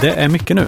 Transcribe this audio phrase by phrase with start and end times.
[0.00, 0.66] Det är mycket nu.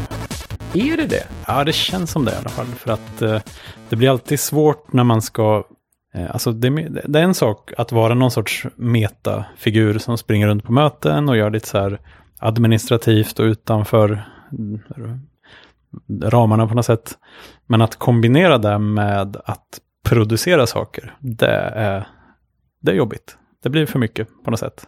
[0.74, 1.26] Är det det?
[1.46, 2.66] Ja, det känns som det i alla fall.
[2.66, 3.40] För att eh,
[3.88, 5.64] det blir alltid svårt när man ska...
[6.14, 6.70] Eh, alltså det,
[7.04, 11.36] det är en sak att vara någon sorts metafigur som springer runt på möten och
[11.36, 12.00] gör lite så här
[12.38, 14.80] administrativt och utanför mm,
[16.22, 17.18] ramarna på något sätt.
[17.66, 22.06] Men att kombinera det med att producera saker, det är,
[22.80, 23.38] det är jobbigt.
[23.62, 24.86] Det blir för mycket på något sätt.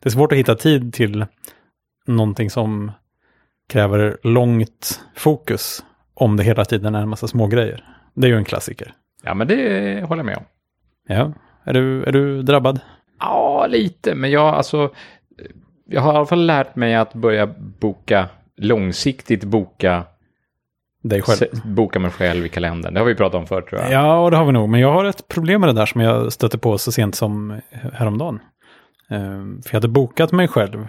[0.00, 1.26] Det är svårt att hitta tid till
[2.06, 2.92] någonting som
[3.68, 5.84] kräver långt fokus
[6.14, 7.84] om det hela tiden är en massa små grejer.
[8.14, 8.92] Det är ju en klassiker.
[9.22, 10.44] Ja, men det håller jag med om.
[11.08, 11.32] Ja,
[11.64, 12.80] är du, är du drabbad?
[13.20, 14.90] Ja, lite, men jag, alltså,
[15.86, 17.46] jag har i alla fall lärt mig att börja
[17.80, 20.04] boka, långsiktigt boka
[21.02, 21.48] dig själv.
[21.64, 22.94] Boka mig själv i kalendern.
[22.94, 23.92] Det har vi pratat om förut tror jag.
[23.92, 24.68] Ja, och det har vi nog.
[24.68, 27.60] Men jag har ett problem med det där som jag stötte på så sent som
[27.92, 28.40] häromdagen.
[29.10, 30.88] Um, för jag hade bokat mig själv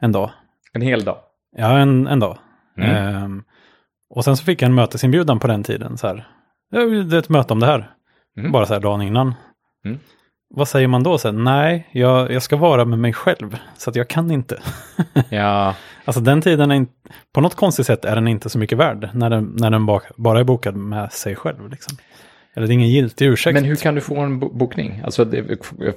[0.00, 0.30] en dag.
[0.72, 1.18] En hel dag?
[1.58, 2.38] Ja, en, en dag.
[2.78, 3.24] Mm.
[3.24, 3.44] Um,
[4.10, 5.98] och sen så fick jag en mötesinbjudan på den tiden.
[5.98, 6.28] Så här.
[6.70, 7.90] Det är ett möte om det här.
[8.38, 8.52] Mm.
[8.52, 9.34] Bara så här dagen innan.
[9.84, 9.98] Mm.
[10.54, 11.44] Vad säger man då sen?
[11.44, 13.56] Nej, jag, jag ska vara med mig själv.
[13.76, 14.62] Så att jag kan inte.
[15.28, 15.74] ja.
[16.04, 16.92] Alltså den tiden är inte,
[17.34, 19.10] på något konstigt sätt är den inte så mycket värd.
[19.14, 21.70] När den, när den bara är bokad med sig själv.
[21.70, 21.96] Liksom.
[22.54, 23.54] Eller det är ingen giltig ursäkt.
[23.54, 25.00] Men hur kan du få en bokning?
[25.04, 25.44] Alltså det,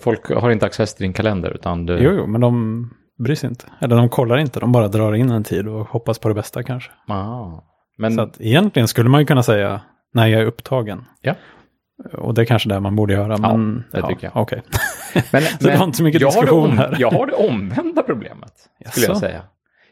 [0.02, 1.98] folk har inte access till din kalender utan du...
[1.98, 3.66] Jo, jo, men de bryr sig inte.
[3.80, 6.64] Eller de kollar inte, de bara drar in en tid och hoppas på det bästa
[6.64, 6.92] kanske.
[7.08, 7.64] Ah.
[7.98, 8.14] Men...
[8.14, 9.82] Så att egentligen skulle man ju kunna säga
[10.14, 11.06] när jag är upptagen.
[11.22, 11.36] Ja.
[12.14, 13.38] Och det är kanske det man borde göra.
[13.38, 14.42] Men, ja, det tycker jag.
[14.42, 14.62] Okay.
[15.14, 16.96] men, så men, det var inte så mycket diskussion här.
[17.00, 18.54] Jag har det omvända problemet,
[18.92, 19.42] skulle jag säga.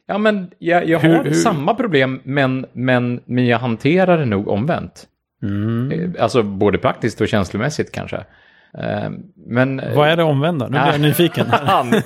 [0.05, 1.33] Ja, men jag, jag hur, har hur?
[1.33, 5.07] samma problem, men, men, men jag hanterar det nog omvänt.
[5.43, 5.91] Mm.
[5.91, 8.25] Eh, alltså både praktiskt och känslomässigt kanske.
[8.77, 9.09] Eh,
[9.47, 10.65] men, Vad är det omvända?
[10.65, 11.47] Nu blir jag nyfiken.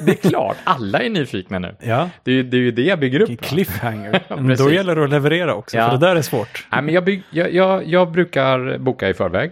[0.06, 1.76] det är klart, alla är nyfikna nu.
[1.80, 2.10] Ja.
[2.24, 3.42] Det, är, det är ju det jag bygger upp.
[3.42, 4.56] Cliffhanger.
[4.58, 5.86] Då gäller det att leverera också, ja.
[5.86, 6.68] för det där är svårt.
[6.72, 9.52] Nej, men jag, bygg, jag, jag, jag brukar boka i förväg.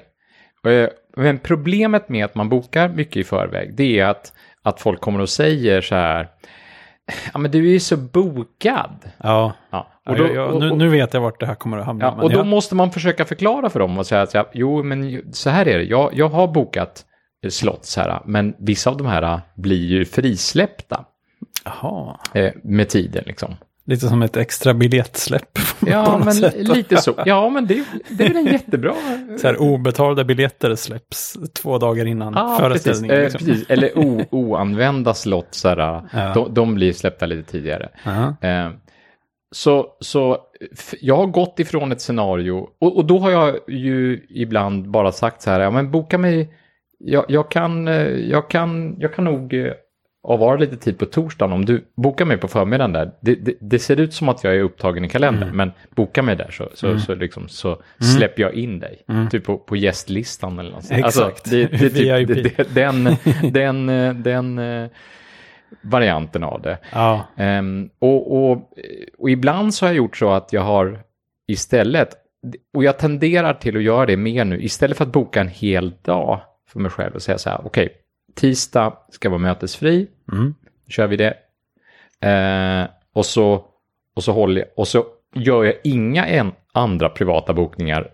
[0.67, 4.33] Eh, men problemet med att man bokar mycket i förväg, det är att,
[4.63, 6.27] att folk kommer och säger så här,
[7.33, 9.11] ja men du är ju så bokad.
[9.17, 9.87] Ja, ja.
[10.09, 12.05] Och då, ja, jag, nu, nu, vet jag vart det här kommer att hamna.
[12.05, 15.49] Ja, och då måste man försöka förklara för dem och säga att jo men så
[15.49, 17.05] här är det, jag, jag har bokat
[17.49, 21.05] slots här, men vissa av de här blir ju frisläppta.
[21.65, 22.17] Jaha.
[22.33, 23.55] Eh, med tiden liksom.
[23.89, 25.59] Lite som ett extra biljettsläpp.
[25.87, 26.55] Ja, men sätt.
[26.55, 27.13] lite så.
[27.25, 28.93] Ja, men det, det är en jättebra...
[29.41, 33.17] Så här obetalda biljetter släpps två dagar innan ah, föreställningen.
[33.17, 33.49] Precis, liksom.
[33.49, 33.69] eh, precis.
[33.69, 35.77] Eller o, oanvända slott, så här,
[36.13, 36.33] ja.
[36.33, 37.89] de, de, blir släppta lite tidigare.
[38.41, 38.69] Eh,
[39.51, 40.37] så, så
[41.01, 45.41] jag har gått ifrån ett scenario och, och, då har jag ju ibland bara sagt
[45.41, 46.53] så här, ja men boka mig,
[46.97, 49.73] jag, jag kan, eh, jag, kan, jag kan nog eh,
[50.23, 51.53] avvara lite tid på torsdagen.
[51.53, 54.55] Om du bokar mig på förmiddagen där, det, det, det ser ut som att jag
[54.55, 55.57] är upptagen i kalendern, mm.
[55.57, 56.99] men boka mig där så, så, mm.
[56.99, 57.83] så, liksom, så mm.
[57.99, 59.01] släpper jag in dig.
[59.09, 59.29] Mm.
[59.29, 60.91] Typ på, på gästlistan eller något.
[60.91, 61.05] Exakt.
[61.05, 63.03] Alltså, det, det, typ, den,
[63.53, 64.89] den, den, den
[65.81, 66.77] varianten av det.
[66.93, 67.27] Ja.
[67.37, 68.73] Um, och, och,
[69.17, 70.99] och ibland så har jag gjort så att jag har
[71.47, 72.09] istället,
[72.73, 75.93] och jag tenderar till att göra det mer nu, istället för att boka en hel
[76.01, 77.97] dag för mig själv och säga så här, okej, okay,
[78.35, 80.55] tisdag ska vara mötesfri, mm.
[80.87, 81.33] kör vi det.
[82.25, 83.65] Uh, och, så,
[84.15, 88.11] och, så håller, och så gör jag inga en, andra privata bokningar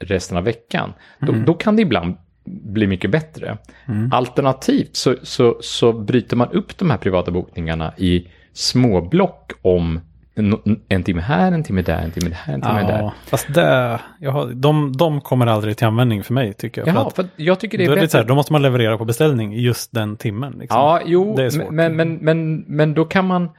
[0.00, 0.92] resten av veckan.
[1.22, 1.34] Mm.
[1.34, 3.58] Då, då kan det ibland blir mycket bättre.
[3.88, 4.12] Mm.
[4.12, 10.00] Alternativt så, så, så bryter man upp de här privata bokningarna i små block om
[10.34, 10.58] en,
[10.88, 13.12] en timme här, en timme där, en timme här, en timme ja, där.
[13.26, 16.88] Fast det, jag har, de, de kommer aldrig till användning för mig tycker jag.
[16.88, 18.04] Jaha, för, för jag tycker det är då bättre.
[18.04, 20.52] Är det här, då måste man leverera på beställning just den timmen.
[20.52, 20.78] Liksom.
[20.80, 21.36] Ja, jo,
[21.70, 23.50] men, men, men, men då kan man,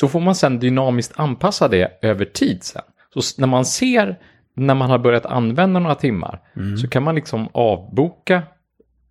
[0.00, 2.82] då får man sen dynamiskt anpassa det över tid sen.
[3.14, 4.18] Så när man ser
[4.58, 6.76] när man har börjat använda några timmar mm.
[6.76, 8.42] så kan man liksom avboka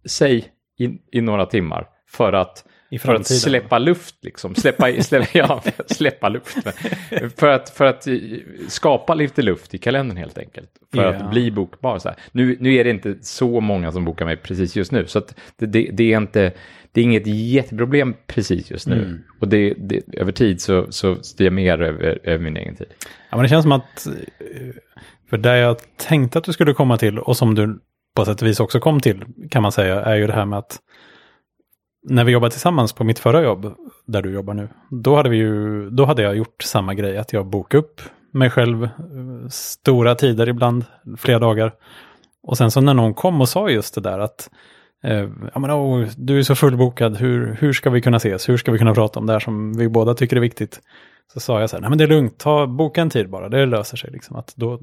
[0.05, 0.45] sig
[0.77, 2.65] i, i några timmar för att,
[3.01, 4.15] för att släppa luft.
[4.21, 4.55] Liksom.
[4.55, 6.57] Släppa, släppa, ja, släppa luft.
[7.37, 8.07] för, att, för att
[8.67, 10.69] skapa lite luft i kalendern helt enkelt.
[10.93, 11.25] För yeah.
[11.25, 11.99] att bli bokbar.
[11.99, 12.17] Så här.
[12.31, 15.07] Nu, nu är det inte så många som bokar mig precis just nu.
[15.07, 15.21] Så
[15.57, 16.53] det, det, det, är inte,
[16.91, 19.03] det är inget jätteproblem precis just nu.
[19.03, 19.23] Mm.
[19.39, 22.87] Och det, det, över tid så, så styr jag mer över, över min egen tid.
[23.29, 24.07] Ja, men det känns som att
[25.29, 27.79] för det jag tänkte att du skulle komma till och som du
[28.15, 30.59] på sätt och vis också kom till kan man säga är ju det här med
[30.59, 30.79] att
[32.09, 33.73] när vi jobbade tillsammans på mitt förra jobb
[34.05, 37.33] där du jobbar nu, då hade, vi ju, då hade jag gjort samma grej, att
[37.33, 38.01] jag bokade upp
[38.33, 38.89] mig själv eh,
[39.49, 40.85] stora tider ibland,
[41.17, 41.73] flera dagar.
[42.43, 44.49] Och sen så när någon kom och sa just det där att
[45.03, 48.49] eh, ja, men, oh, du är så fullbokad, hur, hur ska vi kunna ses?
[48.49, 50.79] Hur ska vi kunna prata om det här som vi båda tycker är viktigt?
[51.33, 53.49] Så sa jag så här, nej men det är lugnt, ta, boka en tid bara,
[53.49, 54.11] det löser sig.
[54.11, 54.35] Liksom.
[54.35, 54.79] Att då,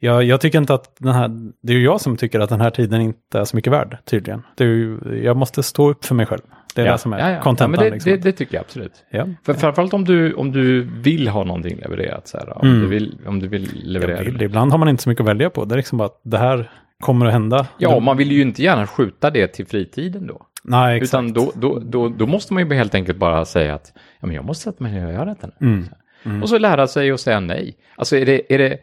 [0.00, 1.28] jag, jag tycker inte att den här,
[1.62, 3.98] det är ju jag som tycker att den här tiden inte är så mycket värd,
[4.04, 4.42] tydligen.
[4.56, 6.40] Det är ju, jag måste stå upp för mig själv.
[6.74, 6.92] Det är ja.
[6.92, 7.40] det som är ja, ja.
[7.40, 7.74] kontentan.
[7.74, 8.12] Ja, men det, liksom.
[8.12, 9.04] det, det tycker jag absolut.
[9.10, 9.26] Ja.
[9.44, 12.28] För framförallt om du, om du vill ha någonting levererat.
[12.28, 12.80] Så här, om, Mm.
[12.80, 14.22] du vill, om du vill leverera.
[14.22, 15.64] Vill, ibland har man inte så mycket att välja på.
[15.64, 16.70] Det är liksom bara att det här
[17.00, 17.66] kommer att hända.
[17.78, 20.46] Ja, Det- man vill ju inte gärna skjuta det till fritiden då.
[20.68, 21.08] Nej, exakt.
[21.08, 24.36] Utan då, då, då, då måste man ju helt enkelt bara säga att ja, men
[24.36, 25.66] jag måste sätta mig ner och göra detta nu.
[25.66, 25.88] Mm.
[26.24, 26.42] Mm.
[26.42, 27.76] Och så lära sig att säga nej.
[27.96, 28.78] Alltså är det, är det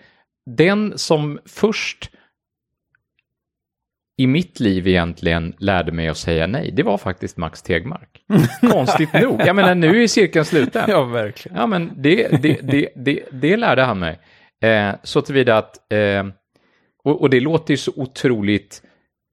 [0.46, 2.12] den som först
[4.18, 8.22] i mitt liv egentligen lärde mig att säga nej, det var faktiskt Max Tegmark.
[8.72, 9.42] Konstigt nog.
[9.46, 10.84] Jag menar, nu är cirkeln sluten.
[10.90, 11.58] Ja, verkligen.
[11.58, 14.20] Ja, men det, det, det, det, det lärde han mig.
[14.64, 16.26] Eh, så tillvida att, eh,
[17.04, 18.82] och, och det låter ju så otroligt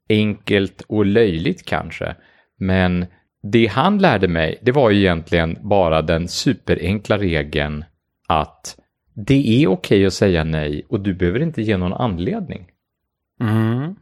[0.09, 2.15] enkelt och löjligt kanske,
[2.63, 3.07] men
[3.43, 7.85] det han lärde mig, det var ju egentligen bara den superenkla regeln
[8.29, 8.77] att
[9.15, 12.67] det är okej att säga nej och du behöver inte ge någon anledning.
[13.41, 13.97] Mm.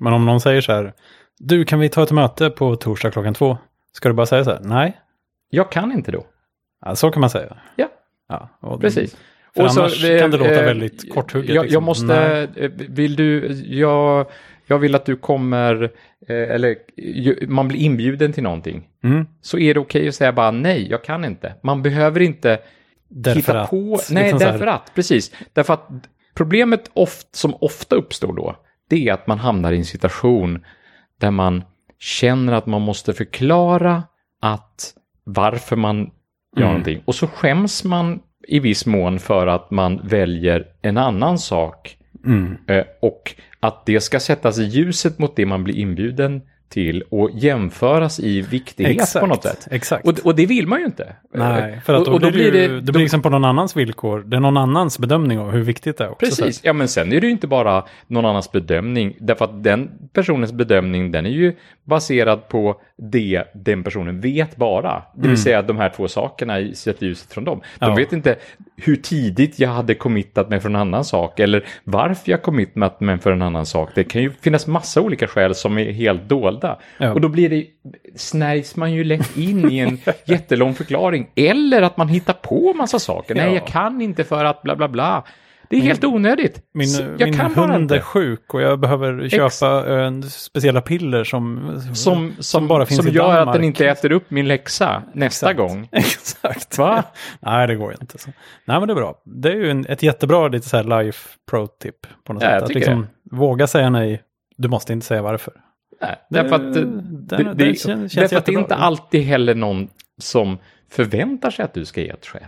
[0.00, 0.92] Men om någon säger så här,
[1.38, 3.58] du kan vi ta ett möte på torsdag klockan två?
[3.92, 5.00] Ska du bara säga så här, nej?
[5.50, 6.26] Jag kan inte då.
[6.84, 7.56] Ja, så kan man säga.
[7.76, 7.88] Ja,
[8.28, 9.16] Ja, och precis.
[9.54, 11.54] För Och så, annars eh, kan det låta eh, väldigt korthugget.
[11.54, 11.74] Jag, liksom.
[11.74, 12.64] jag måste, Nej.
[12.64, 14.26] eh, vill du, jag,
[14.68, 15.82] jag vill att du kommer,
[16.28, 16.76] eh, eller
[17.48, 18.88] man blir inbjuden till någonting.
[19.04, 19.26] Mm.
[19.40, 21.54] Så är det okej att säga bara nej, jag kan inte.
[21.62, 22.58] Man behöver inte
[23.08, 25.32] Därför hitta att, på, liksom nej här- därför att, precis.
[25.52, 25.88] Därför att
[26.34, 28.56] problemet oft, som ofta uppstår då,
[28.90, 30.64] det är att man hamnar i en situation
[31.20, 31.64] där man
[31.98, 34.02] känner att man måste förklara
[34.42, 34.94] att
[35.24, 35.96] varför man
[36.56, 36.68] gör Mm.
[36.68, 37.02] någonting.
[37.04, 42.56] Och så skäms man i viss mån för att man väljer en annan sak Mm.
[42.66, 47.30] Eh, och att det ska sättas i ljuset mot det man blir inbjuden till och
[47.34, 49.68] jämföras i viktighet på något sätt.
[49.70, 50.08] Exakt.
[50.08, 51.12] Och, och det vill man ju inte.
[51.34, 53.30] Nej, för att och, då, och då blir det, ju- det, det blir liksom på
[53.30, 54.22] någon annans villkor.
[54.26, 56.30] Det är någon annans bedömning av hur viktigt det är också.
[56.30, 59.64] så Precis, ja men sen är det ju inte bara någon annans bedömning, därför att
[59.64, 61.54] den personens bedömning den är ju
[61.84, 65.02] baserad på det den personen vet bara.
[65.16, 67.60] Det vill säga att de här två sakerna i- ljuset från dem.
[67.78, 67.98] De Mm.
[67.98, 68.04] Ja.
[68.04, 68.36] vet inte
[68.76, 73.18] hur tidigt jag hade committat mig för en annan sak eller varför jag committat mig
[73.18, 73.90] för en annan sak.
[73.94, 76.22] Det kan ju finnas massa olika skäl som är helt
[76.60, 76.78] dolda.
[76.98, 77.12] Ja.
[77.12, 77.66] Och då blir det,
[78.16, 81.30] snärjs man ju lätt in i en jättelång förklaring.
[81.36, 83.34] Eller att man hittar på massa saker.
[83.34, 83.52] Nej, Ja.
[83.54, 85.24] jag kan inte för att bla bla bla.
[85.70, 86.62] Det är helt onödigt.
[86.74, 86.88] Min,
[87.18, 88.00] jag min hund är inte.
[88.00, 93.10] sjuk och jag behöver köpa eh, speciella piller som, Som, som, bara finns som i
[93.10, 93.48] gör Danmark.
[93.48, 95.58] att den inte äter upp min läxa nästa Exakt.
[95.58, 95.88] gång.
[95.92, 96.78] Exakt.
[96.78, 97.04] Va?
[97.40, 98.18] Nej, det går inte.
[98.18, 98.30] Så.
[98.64, 99.14] Nej, men det är bra.
[99.24, 101.94] Det är ju en, ett jättebra lite så här life pro-tip
[102.24, 102.62] på något Ja, sätt.
[102.62, 104.22] Att liksom, våga säga nej.
[104.56, 105.52] Du måste inte säga varför.
[106.00, 109.22] Nej, därför att, det, den- det, den det, känns därför att det är inte alltid
[109.22, 110.58] heller någon som
[110.90, 112.42] förväntar sig att du ska ge ett skäl.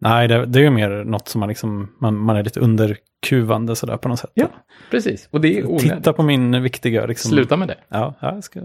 [0.00, 3.76] Nej, det, det är ju mer något som man liksom, man, man är lite underkuvande
[3.76, 4.30] sådär på något sätt.
[4.34, 4.46] Ja,
[4.90, 5.28] precis.
[5.30, 5.92] Och det är onödigt.
[5.92, 7.30] Titta på min viktiga liksom.
[7.30, 7.76] Sluta med det.
[7.88, 8.60] Ja, ja, jag ska...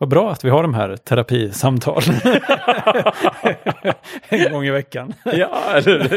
[0.00, 2.02] Vad bra att vi har de här terapisamtal.
[4.28, 5.14] en gång i veckan.
[5.24, 6.08] Ja, eller,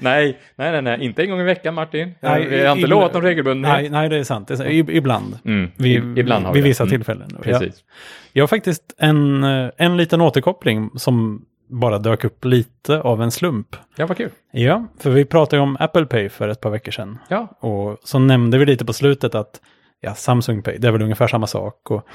[0.00, 2.14] nej, nej, nej, nej, inte en gång i veckan Martin.
[2.20, 3.80] Nej, vi har inte lovat någon regelbundenhet.
[3.80, 4.48] Nej, nej, det är sant.
[4.48, 4.68] Det är sant.
[4.90, 5.38] Ibland.
[5.44, 6.68] Mm, Vi, ibland har vi vid det.
[6.68, 7.28] vissa Mm, tillfällen.
[7.32, 7.38] Ja.
[7.42, 7.84] Precis.
[8.32, 13.30] Jag har faktiskt en, eh, en liten återkoppling som bara dök upp lite av en
[13.30, 13.76] slump.
[13.96, 14.30] Ja, vad kul.
[14.52, 17.18] Ja, för vi pratade ju om Apple Pay för ett par veckor sedan.
[17.28, 19.60] Ja, Och så nämnde vi lite på slutet att
[20.00, 21.90] ja, Samsung Pay, det är väl ungefär samma sak.
[21.90, 22.06] Och,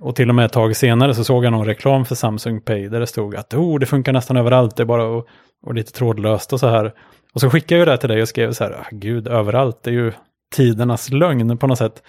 [0.00, 2.88] och till och med ett tag senare så såg jag någon reklam för Samsung Pay
[2.88, 5.28] där det stod att oh, det funkar nästan överallt, det är bara och,
[5.66, 6.92] och lite trådlöst och så här.
[7.34, 9.90] Och så skickade jag det till dig och skrev så här, ah, gud, överallt, det
[9.90, 10.12] är ju
[10.54, 12.02] tidernas lögn på något sätt.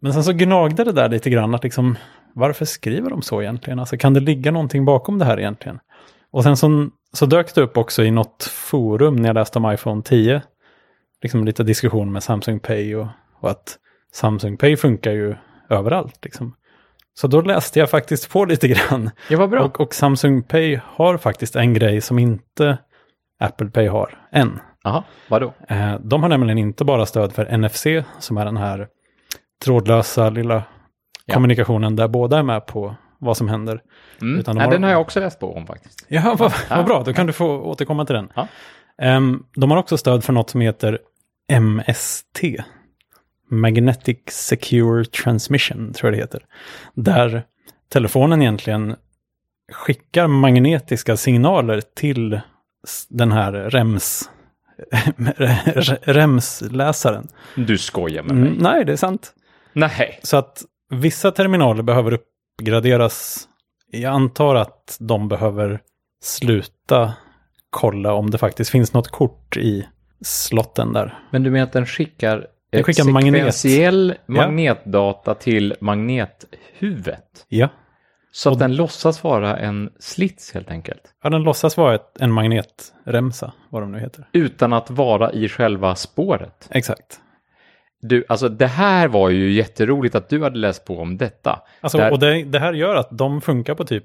[0.00, 1.96] Men sen så gnagde det där lite grann att liksom,
[2.34, 3.78] varför skriver de så egentligen?
[3.78, 5.78] Alltså kan det ligga någonting bakom det här egentligen?
[6.30, 9.72] Och sen så, så dök det upp också i något forum när jag läste om
[9.72, 10.42] iPhone 10.
[11.22, 13.06] Liksom lite diskussion med Samsung Pay och,
[13.40, 13.78] och att
[14.12, 15.34] Samsung Pay funkar ju
[15.70, 16.24] överallt.
[16.24, 16.54] Liksom.
[17.14, 19.10] Så då läste jag faktiskt på lite grann.
[19.30, 19.64] ja vad bra.
[19.64, 22.78] Och, och Samsung Pay har faktiskt en grej som inte
[23.40, 24.60] Apple Pay har än.
[24.84, 25.54] Jaha, vadå?
[25.68, 27.86] Eh, de har nämligen inte bara stöd för NFC,
[28.18, 28.88] som är den här
[29.64, 30.62] trådlösa lilla
[31.26, 31.34] Ja.
[31.34, 33.80] kommunikationen där båda är med på vad som händer.
[34.20, 34.38] Mm.
[34.40, 36.04] Utan de har- Den har jag också läst på om faktiskt.
[36.08, 38.28] Ja, vad, vad bra, då kan du få återkomma till den.
[39.02, 40.98] Ehm, de har också stöd för något som heter
[41.60, 42.40] MST.
[43.50, 46.42] Magnetic Secure Transmission, tror jag det heter.
[46.94, 47.42] Där
[47.92, 48.96] telefonen egentligen
[49.72, 52.40] skickar magnetiska signaler till
[53.08, 54.30] den här REMS,
[56.02, 57.28] REMS-läsaren.
[57.56, 58.48] Du skojar med mig.
[58.48, 59.32] Mm, nej, det är sant.
[59.72, 60.20] Nej.
[60.22, 62.18] Så att vissa terminaler behöver
[62.62, 63.48] uppgraderas.
[63.90, 65.80] Jag antar att de behöver
[66.22, 67.12] sluta
[67.70, 69.86] kolla om det faktiskt finns något kort i
[70.20, 71.18] slotten där.
[71.30, 73.54] Men du menar att den skickar, Den skickar magnet.
[73.54, 74.34] sekventiell Ja.
[74.34, 77.46] magnetdata till magnethuvudet?
[77.48, 77.68] Ja.
[78.32, 81.02] Så att den låtsas vara en slits helt enkelt?
[81.22, 84.28] Ja, den låtsas vara ett, en magnetremsa, vad de nu heter.
[84.32, 86.68] Utan att vara i själva spåret?
[86.70, 87.20] Exakt.
[88.00, 91.62] Du, alltså det här var ju jätteroligt att du hade läst på om detta.
[91.80, 94.04] Alltså, Där- Och det, det här gör att de funkar på typ,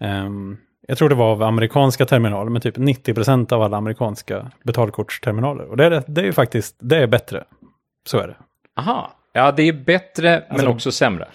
[0.00, 0.56] ehm,
[0.88, 5.64] jag tror det var av amerikanska terminaler, men typ 90% av alla amerikanska betalkortsterminaler.
[5.64, 7.44] Och det är, det är ju faktiskt, det är bättre.
[8.06, 8.36] Så är det.
[8.76, 11.28] Aha, ja det är bättre men Alltså- också sämre.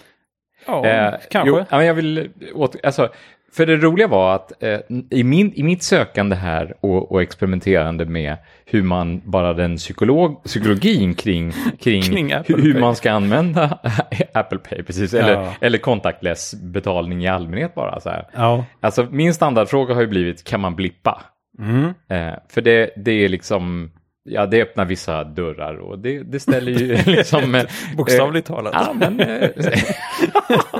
[0.66, 1.48] Ja, Eh, kanske.
[1.50, 3.08] Jo, ja, men jag vill åter, alltså,
[3.56, 4.78] för det roliga var att eh,
[5.10, 10.44] i, min, i mitt sökande här och, och experimenterande med hur man, bara den psykolog,
[10.44, 13.78] psykologin kring, kring, Kring hur, man ska använda
[14.34, 15.52] Apple Pay, precis, eller, Ja.
[15.60, 18.00] eller contactless betalning i allmänhet bara.
[18.00, 18.26] Så här.
[18.34, 18.64] Ja.
[18.80, 21.22] Alltså min standardfråga har ju blivit, kan man blippa?
[21.58, 21.84] Mm.
[22.10, 23.90] Eh, för det, det är liksom,
[24.24, 27.54] ja det öppnar vissa dörrar och det, det ställer ju liksom...
[27.54, 27.64] eh,
[27.96, 28.72] Bokstavligt talat.
[28.74, 29.20] Ja, men...
[29.20, 29.48] eh,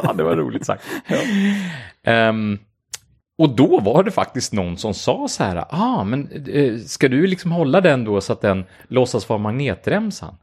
[0.03, 0.83] ja, det var roligt sagt.
[2.05, 2.59] Ehm,
[3.39, 7.27] och då var det faktiskt någon som sa så här, ah, men eh, ska du
[7.27, 10.35] liksom hålla den då så att den låtsas vara magnetremsan?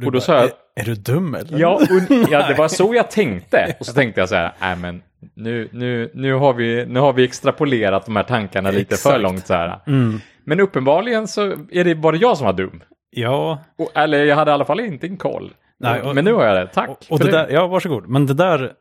[0.00, 0.50] du och då bara, sa jag- är,
[0.80, 1.58] är du dum eller?
[1.58, 3.76] Ja, och, ja, det var så jag tänkte.
[3.80, 5.02] Och så tänkte jag så här, nej men
[5.36, 9.20] nu, nu, nu, har vi, nu har vi extrapolerat de här tankarna lite för Exakt.
[9.22, 9.80] långt så här.
[9.86, 10.20] Mm.
[10.44, 12.82] Men uppenbarligen så är det bara jag som var dum.
[13.10, 15.52] Ja, Och, eller jag hade i alla fall inte en koll.
[15.78, 16.88] Nej, och- men nu har jag det, tack.
[16.88, 18.08] och, och för det där, ja varsågod.
[18.08, 18.72] Men det där,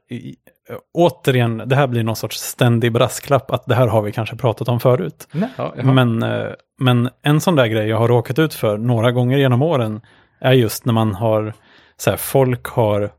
[0.93, 4.67] återigen, det här blir någon sorts ständig brasklapp att det här har vi kanske pratat
[4.67, 5.27] om förut.
[5.31, 5.73] Nej, ja.
[5.83, 6.47] Men, eh,
[6.79, 10.01] men en sån där grej jag har råkat ut för några gånger genom åren
[10.39, 11.53] är just när man har,
[11.97, 13.11] så här, folk har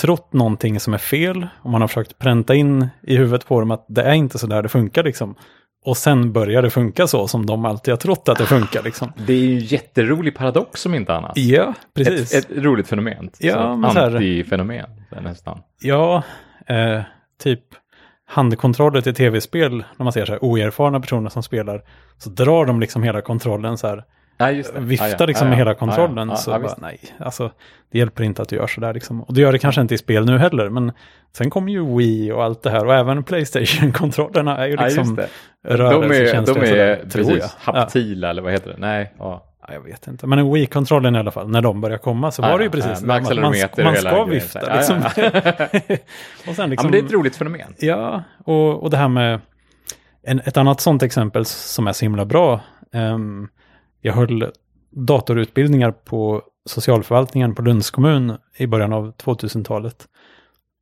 [0.00, 3.70] trott någonting som är fel och man har försökt pränta in i huvudet på dem
[3.70, 5.34] att det är inte så där det funkar liksom.
[5.84, 9.12] Och sen börjar det funka så som de alltid har trott att det funkar liksom.
[9.26, 11.32] Det är ju en jätterolig paradox som inte annat.
[11.34, 12.34] Ja, precis.
[12.34, 13.30] Ett, ett roligt fenomen.
[13.38, 14.86] Ja, så men Antifenomen
[15.22, 15.58] nästan.
[15.80, 16.22] Ja,
[16.66, 17.00] eh,
[17.42, 17.60] typ
[18.28, 21.82] handkontroller till tv-spel, när man ser så här oerfarna personer som spelar,
[22.18, 24.04] så drar de liksom hela kontrollen så här,
[24.38, 24.46] Ja,
[24.76, 25.60] viftar Ja, ja, liksom ja, med ja.
[25.60, 26.28] hela kontrollen.
[26.28, 26.36] Ja, ja.
[26.36, 27.50] så Ja, bara, nej, alltså
[27.92, 29.22] det hjälper inte att du gör så där liksom.
[29.22, 30.92] Och det gör det kanske inte i spel nu heller, men
[31.36, 35.16] sen kommer ju Wii och allt det här och även Playstation-kontrollerna är ju Ja, liksom
[35.16, 35.28] det.
[35.62, 37.56] De är, rörelsekänsliga de sådär, är precis.
[37.66, 37.72] Ja.
[37.72, 38.76] haptila eller vad heter det?
[38.78, 39.44] Nej, ja.
[39.68, 42.42] Ja, jag vet inte, men en Wii-kontrollen i alla fall, när de börjar komma så
[42.42, 44.76] Ja, var det ju precis ja, man, man, man ska grejen, vifta här.
[44.76, 44.96] liksom.
[46.48, 47.74] Och sen liksom det är ett roligt fenomen.
[47.78, 49.40] Ja, och, och det här med
[50.22, 52.60] en, ett annat sånt exempel som är så himla bra.
[52.92, 53.48] ehm,
[54.00, 54.50] jag höll
[54.90, 60.04] datorutbildningar på socialförvaltningen på Lunds kommun i början av 2000-talet.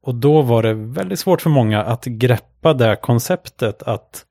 [0.03, 4.25] Och då var det väldigt svårt för många att greppa det konceptet att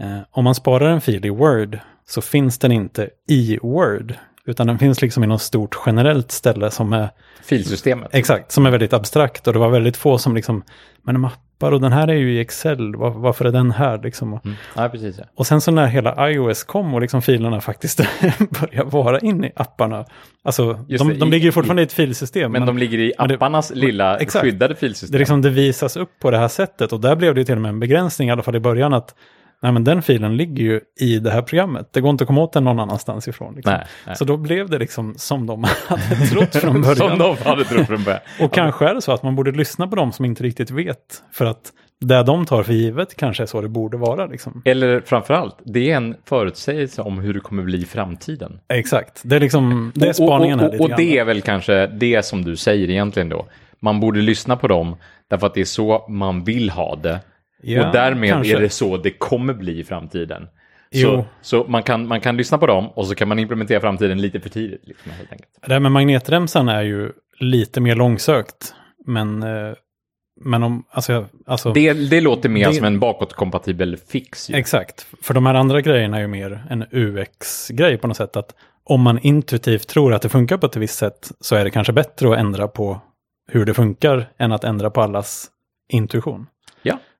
[0.00, 4.14] eh, om man sparar en fil i Word så finns den inte i Word.
[4.46, 7.08] Utan den finns liksom i något stort generellt ställe som är
[7.44, 8.08] Filsystemet.
[8.12, 10.62] Exakt, som är väldigt abstrakt och det var väldigt få som liksom,
[11.02, 14.34] men mappar och den här är ju i Excel, var, varför är den här liksom?
[14.34, 14.56] Och, Mm.
[14.76, 15.16] Ja, precis.
[15.18, 15.24] Ja.
[15.36, 18.00] och sen så när hela iOS kom och liksom filerna faktiskt
[18.60, 20.04] började vara in i apparna,
[20.44, 22.52] alltså Just de, det, de i- ligger ju fortfarande i ett filsystem.
[22.52, 24.42] Men de ligger i men det- apparnas lilla exakt.
[24.44, 25.18] skyddade det, filsystem.
[25.18, 27.60] liksom, det visas upp på det här sättet och där blev det ju till och
[27.62, 29.14] med en begränsning, i alla fall i början, att
[29.64, 31.88] nej, men den filen ligger ju i det här programmet.
[31.92, 33.54] Det går inte att komma åt den någon annanstans ifrån.
[33.54, 33.72] Liksom.
[33.72, 34.16] Nej, nej.
[34.16, 36.96] Så då blev det liksom som de hade trott från början.
[36.96, 38.20] Som de hade trott från början.
[38.40, 41.22] Och kanske är det så att man borde lyssna på dem som inte riktigt vet.
[41.32, 44.26] För att det de tar för givet kanske är så det borde vara.
[44.26, 44.62] Liksom.
[44.64, 48.60] Eller framförallt, det är en förutsägelse om hur det kommer bli i framtiden.
[48.68, 51.42] Exakt, det är liksom det är spaningen här och, och, och, och det är väl
[51.42, 53.46] kanske det som du säger egentligen då.
[53.80, 54.96] Man borde lyssna på dem
[55.30, 57.20] därför att det är så man vill ha det.
[57.66, 58.56] Ja, och därmed kanske.
[58.56, 60.46] är det så det kommer bli i framtiden.
[60.90, 61.08] Jo.
[61.08, 64.20] Så, så man, kan, man kan lyssna på dem och så kan man implementera framtiden
[64.20, 64.80] lite för tidigt.
[64.84, 65.50] Liksom, helt enkelt.
[65.66, 68.74] Det här med magnetremsan är ju lite mer långsökt.
[69.06, 69.72] Men, eh,
[70.40, 74.50] men om, alltså, alltså Det, det låter mer Det- som en bakåtkompatibel fix.
[74.50, 74.56] Ju.
[74.56, 75.06] exakt.
[75.22, 78.36] För de här andra grejerna är ju mer en UX-grej på något sätt.
[78.36, 78.54] Att
[78.84, 81.92] om man intuitivt tror att det funkar på ett visst sätt så är det kanske
[81.92, 83.00] bättre att ändra på
[83.52, 85.46] hur det funkar än att ändra på allas
[85.92, 86.46] intuition.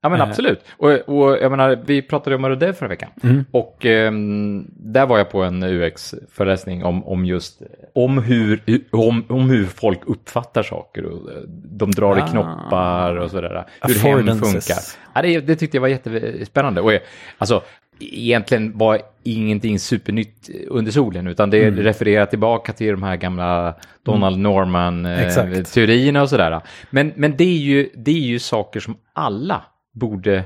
[0.05, 0.29] Ja, men Eh.
[0.29, 0.61] absolut.
[0.77, 3.11] Och, och jag menar, vi pratade om Röde förra veckan.
[3.23, 3.45] Mm.
[3.51, 7.63] Och ehm, där var jag på en UX-föreläsning om, om just
[7.95, 11.05] om hur, om, om hur folk uppfattar saker.
[11.05, 12.27] Och eh, de drar Ah.
[12.27, 13.65] i knoppar och sådär.
[13.83, 14.77] Hur hem funkar.
[15.15, 16.81] Ja, det, det tyckte jag var jättespännande.
[16.81, 17.01] Och, eh,
[17.39, 17.63] alltså,
[18.01, 21.81] egentligen var ingenting supernytt under solen, utan det Mm.
[21.85, 24.43] refererar tillbaka till de här gamla Donald Exakt.
[24.43, 26.61] Norman-teorierna och sådär.
[26.91, 29.63] Men, men det, är ju, det är ju saker som alla
[29.95, 30.45] borde,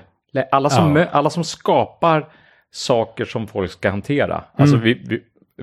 [0.52, 1.06] alla som, Ja.
[1.12, 2.26] alla som skapar
[2.70, 4.44] saker som folk ska hantera.
[4.56, 4.84] Alltså Mm.
[4.84, 5.20] vi, vi,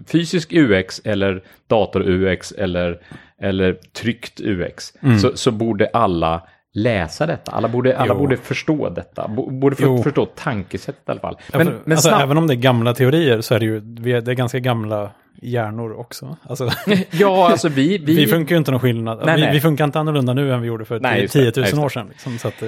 [0.07, 2.99] fysisk UX eller dator-UX eller,
[3.41, 5.19] eller tryckt UX, Mm.
[5.19, 6.41] så, så borde alla
[6.73, 7.51] läsa detta.
[7.51, 8.19] Alla borde, alla Jo.
[8.19, 9.27] borde förstå detta.
[9.27, 11.37] Bo- Borde för, förstå tankesättet i alla fall.
[11.51, 13.65] Ja, Men, för, men alltså, snabbt, Även om det är gamla teorier så är det
[13.65, 15.11] ju det är ganska gamla
[15.41, 16.37] hjärnor också.
[16.43, 16.69] Alltså,
[17.11, 17.97] ja, alltså vi...
[18.05, 19.21] vi, vi, funkar ju inte någon skillnad.
[19.25, 19.53] Nej, vi, nej.
[19.53, 21.61] vi funkar inte annorlunda nu än vi gjorde för Nej, 10 just det.
[21.61, 21.81] 000 Nej, just det.
[21.81, 22.07] år sedan.
[22.09, 22.63] Liksom, så att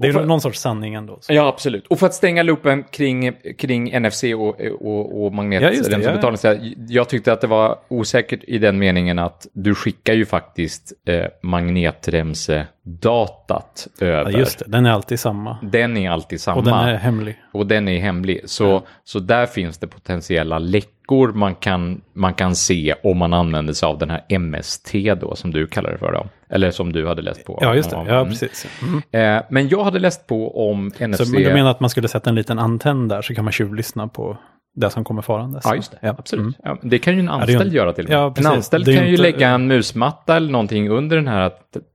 [0.00, 1.18] det, är för- någon sorts sanning ändå.
[1.20, 1.32] Så.
[1.34, 1.86] Ja, absolut.
[1.86, 6.12] Och för att stänga loopen kring, kring NFC och, och, och Ja, just det, ja.
[6.12, 6.58] betalningssätt.
[6.88, 11.24] Jag tyckte att det var osäkert i den meningen att du skickar ju faktiskt eh,
[11.42, 14.30] magnetremsedatat över.
[14.32, 15.58] Ja, just det, den är alltid samma.
[15.62, 16.58] Den är alltid samma.
[16.58, 17.36] Och den är hemlig.
[17.52, 18.40] Och den är hemlig.
[18.44, 23.72] Så, så där finns det potentiella läckor man kan, man kan se om man använder
[23.72, 26.26] sig av den här MST då, som du kallar det för då.
[26.50, 27.58] Eller som du hade läst på.
[27.60, 27.96] Ja, just det.
[27.96, 28.28] Ja, Mm.
[28.28, 28.66] precis.
[29.12, 29.36] Mm.
[29.38, 31.16] Eh, men jag hade läst på om NFC.
[31.18, 34.08] Så du menar att man skulle sätta en liten antenn där så kan man tjuvlyssna
[34.08, 34.38] på
[34.76, 35.64] det som kommer farandes?
[35.66, 35.98] Ja, just det.
[36.02, 36.14] Ja.
[36.18, 36.42] Absolut.
[36.42, 36.54] Mm.
[36.64, 38.18] Ja, det kan ju en det är ju anställd göra till och med.
[38.18, 41.52] Ja, en anställd kan ju inte- lägga en musmatta eller någonting under den här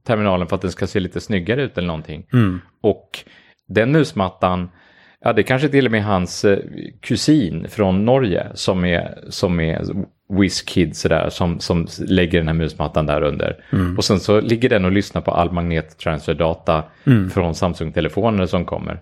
[0.08, 2.26] terminalen för att den ska se lite snyggare ut eller någonting.
[2.34, 2.62] Mm.
[2.82, 3.10] Och
[3.68, 4.70] den musmattan,
[5.22, 6.60] ja det kanske till och med hans eh,
[7.02, 9.82] kusin från Norge som är, som är
[10.30, 13.66] WizKid sådär, som, som lägger den här musmattan där under.
[13.72, 13.98] Mm.
[13.98, 16.84] Och sen så ligger den och lyssnar på all magnettransferdata
[17.34, 19.02] från Samsung-telefoner som kommer.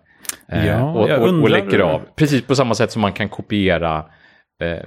[0.51, 2.01] Eh, Ja, och, jag och, och undrar- läcker av.
[2.15, 4.05] Precis på samma sätt som man kan kopiera
[4.61, 4.77] eh,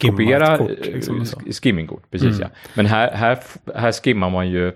[0.00, 0.70] kopiera kort.
[0.70, 1.24] eh, Liksom,
[1.62, 2.10] skimmingkort.
[2.10, 2.46] Precis ja.
[2.74, 3.38] Men här, här,
[3.74, 4.72] här skimmar man ju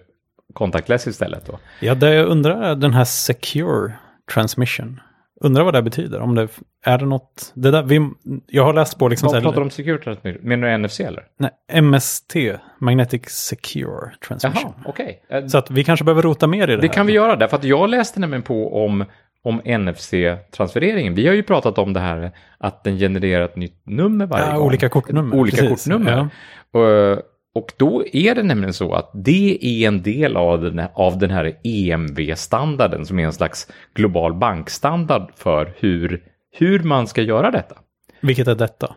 [0.55, 1.59] contactless istället då.
[1.81, 3.93] Ja, det jag undrar är den här secure
[4.35, 5.01] transmission.
[5.45, 6.21] Undrar vad det betyder.
[6.21, 6.49] Om det
[6.85, 7.53] är det något.
[7.55, 8.11] Det där, vi,
[8.47, 9.29] jag har läst på liksom.
[9.33, 10.17] Vad pratar du om secure?
[10.43, 11.25] Menar du NFC eller?
[11.39, 12.35] Nej, MST,
[12.79, 14.73] Magnetic Secure Transmission.
[14.77, 15.23] Jaha, okej.
[15.29, 16.95] Eh, Så att vi kanske behöver rota mer i det, Det här.
[16.95, 19.05] kan vi göra därför att jag läste nämligen på om,
[19.45, 21.15] om NFC-transfereringen.
[21.15, 24.57] Vi har ju pratat om det här att den genererar ett nytt nummer varje Ja,
[24.57, 24.67] gång.
[24.67, 25.37] olika kortnummer.
[25.37, 25.85] Olika Precis.
[25.85, 26.29] kortnummer.
[26.73, 27.19] Och,
[27.55, 31.19] och då är det nämligen så att det är en del av den här, av
[31.19, 37.51] den här EMV-standarden som är en slags global bankstandard för hur, hur man ska göra
[37.51, 37.77] detta.
[38.21, 38.95] Vilket är detta?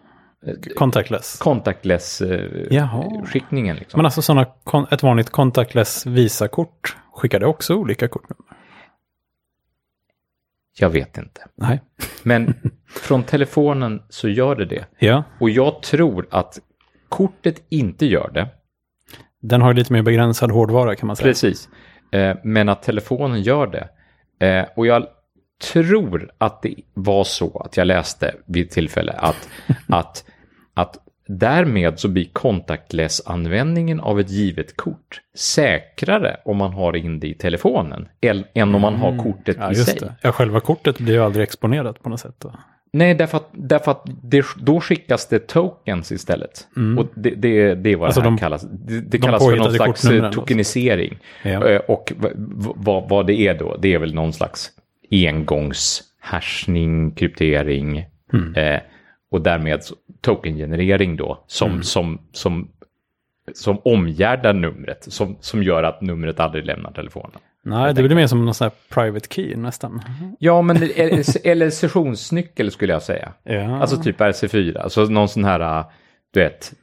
[0.76, 1.38] Contactless.
[1.42, 1.44] Jaha.
[1.44, 3.76] Contactless-skickningen.
[3.76, 3.98] liksom.
[3.98, 4.48] Men alltså sådana,
[4.92, 8.46] ett vanligt contactless Visa-kort, skickar det också olika kortnummer?
[10.80, 11.42] Jag vet inte.
[11.56, 11.82] Nej.
[12.24, 12.54] Men
[12.90, 14.86] från telefonen så gör det det.
[15.00, 16.60] Ja, Och jag tror att
[17.10, 18.48] kortet inte gör det.
[19.42, 21.28] den har lite mer begränsad hårdvara kan man säga.
[21.30, 21.70] Precis.
[22.12, 23.90] Eh, men att telefonen gör det.
[24.48, 25.08] Eh, och jag
[25.74, 29.50] tror att det var så att jag läste vid ett tillfälle att,
[29.88, 30.26] att,
[30.74, 37.28] att därmed så blir contactless-användningen av ett givet kort säkrare om man har in det
[37.28, 38.08] i telefonen
[38.54, 40.00] än, om man har kortet Ja, i sig.
[40.00, 40.16] det.
[40.22, 42.36] Ja, själva kortet blir ju aldrig exponerat på något sätt.
[42.40, 42.54] Då.
[42.94, 46.68] Nej, därför att, därför att det, då skickas det tokens istället.
[47.00, 48.62] Och det, det, det är vad Alltså det här de- kallas.
[48.62, 50.32] Det, det de kallas för någon slags eh, då.
[50.32, 51.18] tokenisering.
[51.44, 51.68] Ja.
[51.68, 52.14] Eh, Och
[52.76, 54.70] vad, vad det är då, det är väl någon slags
[55.12, 58.56] engångshashning, kryptering Mm.
[58.56, 58.80] eh,
[59.32, 59.82] och därmed
[60.22, 61.84] tokengenerering då som, Mm.
[61.84, 62.68] som, som,
[63.54, 67.32] som omgärdar numret, som, som gör att numret aldrig lämnar telefonen.
[67.64, 70.02] Nej, det blir mer som någon sån här private key nästan.
[70.40, 70.78] Ja, men
[71.44, 73.34] eller, sessionsnyckel skulle jag säga.
[73.44, 73.78] Ja.
[73.78, 75.86] Alltså typ RC4, alltså någon sån här, äh,
[76.34, 76.74] du vet,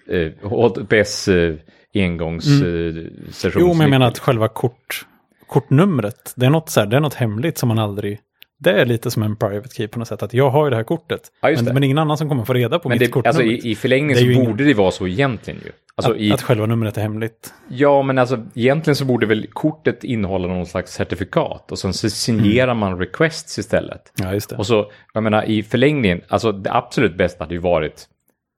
[0.42, 1.54] HTTPS eh,
[1.94, 3.10] engångs mm.
[3.30, 3.60] sessionsnyckel.
[3.60, 5.06] Jo, men jag menar att själva kort,
[5.46, 8.20] kortnumret, det är, något så här, det är något hemligt som man aldrig...
[8.58, 10.76] Det är lite som en private key på något sätt, att jag har ju det
[10.76, 11.20] här kortet.
[11.42, 11.72] Ja, men, det.
[11.72, 13.28] men ingen annan som kommer få reda på Men mitt det, kortnummer.
[13.52, 15.70] alltså i, i förlängningen så ingen- borde det vara så egentligen ju.
[15.96, 17.54] Alltså att, i, att själva numret är hemligt.
[17.68, 22.10] Ja, men alltså egentligen så borde väl kortet innehålla någon slags certifikat och sen så
[22.10, 24.12] signerar man requests istället.
[24.22, 24.56] Ja, just det.
[24.56, 28.06] Och så, jag menar i förlängningen, alltså det absolut bästa hade ju varit,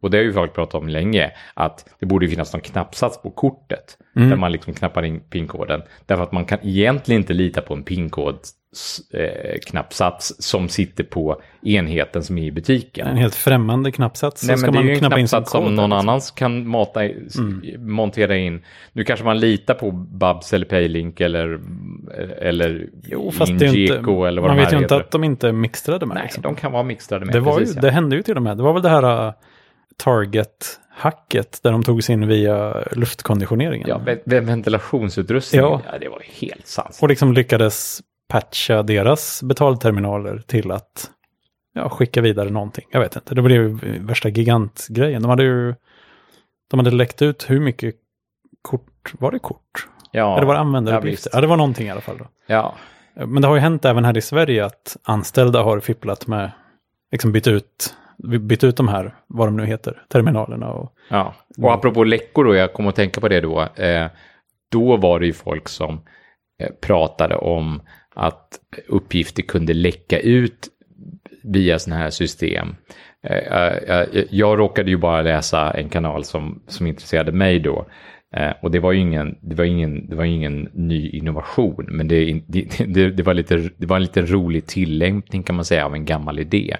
[0.02, 3.30] och det har ju folk pratat om länge, att det borde finnas någon knappsats på
[3.30, 3.98] kortet.
[4.14, 5.82] Där man liksom knappar in pinkoden.
[6.06, 8.38] Därför att man kan egentligen inte lita på en pinkod
[9.14, 13.06] eh, knappsats som sitter på enheten som är i butiken.
[13.06, 14.48] En helt främmande knappsats.
[14.48, 17.36] Nej, men det är ju en knappsats som någon annan kan mata, s-
[17.78, 18.62] montera in.
[18.92, 21.60] Nu kanske man litar på Babs eller Paylink eller,
[22.40, 23.78] eller Jo, fast det är inte...
[23.94, 26.14] Ingeco eller vad man de vet ju inte att de inte är mixtrade med.
[26.14, 26.42] Nej, liksom.
[26.42, 27.34] de kan vara mixtrade med.
[27.34, 27.82] det, var ju, precis, ja.
[27.82, 28.56] det hände ju till och med.
[28.56, 29.32] Det var väl det här
[29.96, 33.88] Target-hacket där de tog sig in via luftkonditioneringen.
[33.88, 35.60] Ja, ve- ve- ventilationsutrustning.
[35.62, 35.82] Ja.
[35.92, 35.98] Ja.
[35.98, 36.98] det var helt sant.
[37.02, 41.10] Och liksom lyckades patcha deras betalterminaler till att
[41.74, 42.84] ja, skicka vidare någonting.
[42.90, 45.22] Jag vet inte, det blev ju värsta gigantgrejen.
[45.22, 45.74] De hade ju
[46.70, 47.94] de hade läckt ut hur mycket
[48.62, 49.88] kort, var det kort?
[50.10, 51.30] Ja, Eller var det användaruppgifter?
[51.32, 52.18] ja, Ja, det var någonting i alla fall.
[52.18, 52.26] Då.
[52.46, 52.74] Ja,
[53.14, 56.50] Men det har ju hänt även här i Sverige att anställda har fipplat med,
[57.12, 61.74] liksom bytt ut, bytt ut de här, vad de nu heter, terminalerna och Ja, och
[61.74, 63.60] apropå läckor då, jag kommer att tänka på det då.
[63.60, 64.06] Eh,
[64.72, 66.00] då var det ju folk som
[66.62, 67.82] eh, pratade om
[68.14, 68.48] att
[68.88, 70.68] uppgifter kunde läcka ut
[71.42, 72.76] via sådana här system.
[73.22, 77.86] Eh, eh, eh, jag råkade ju bara läsa en kanal som, som intresserade mig då.
[78.36, 82.08] Eh, och det var ju ingen, det var ingen, det var ingen ny innovation, men
[82.08, 82.42] det,
[82.86, 86.04] det, det, var lite, det var en lite rolig tillämpning kan man säga av en
[86.04, 86.76] gammal idé.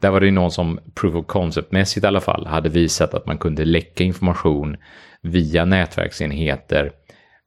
[0.00, 3.38] Där var det någon som proof of concept-mässigt i alla fall hade visat att man
[3.38, 4.76] kunde läcka information
[5.22, 6.90] via nätverksenheter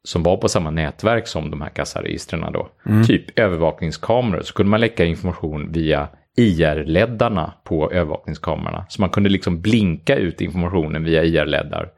[0.04, 2.70] som var på samma nätverk som de här kassaregistren då.
[3.08, 8.86] Typ övervakningskameror, så kunde man läcka information via IR-leddarna på övervakningskamerorna.
[8.90, 11.90] Så man kunde liksom blinka ut informationen via IR-leddar.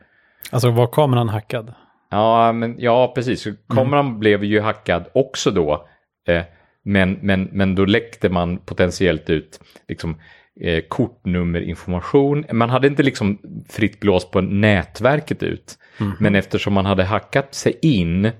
[0.51, 1.73] Alltså var kameran hackad?
[2.11, 3.41] Ja, men, ja precis.
[3.41, 5.87] Så Kameran blev ju hackad också då.
[6.27, 6.43] Eh,
[6.83, 10.19] men, men, men då läckte man potentiellt ut liksom,
[10.61, 12.45] eh, kortnummerinformation.
[12.51, 15.77] Man hade inte liksom fritt blås på nätverket ut.
[16.19, 18.31] Men eftersom man hade hackat sig in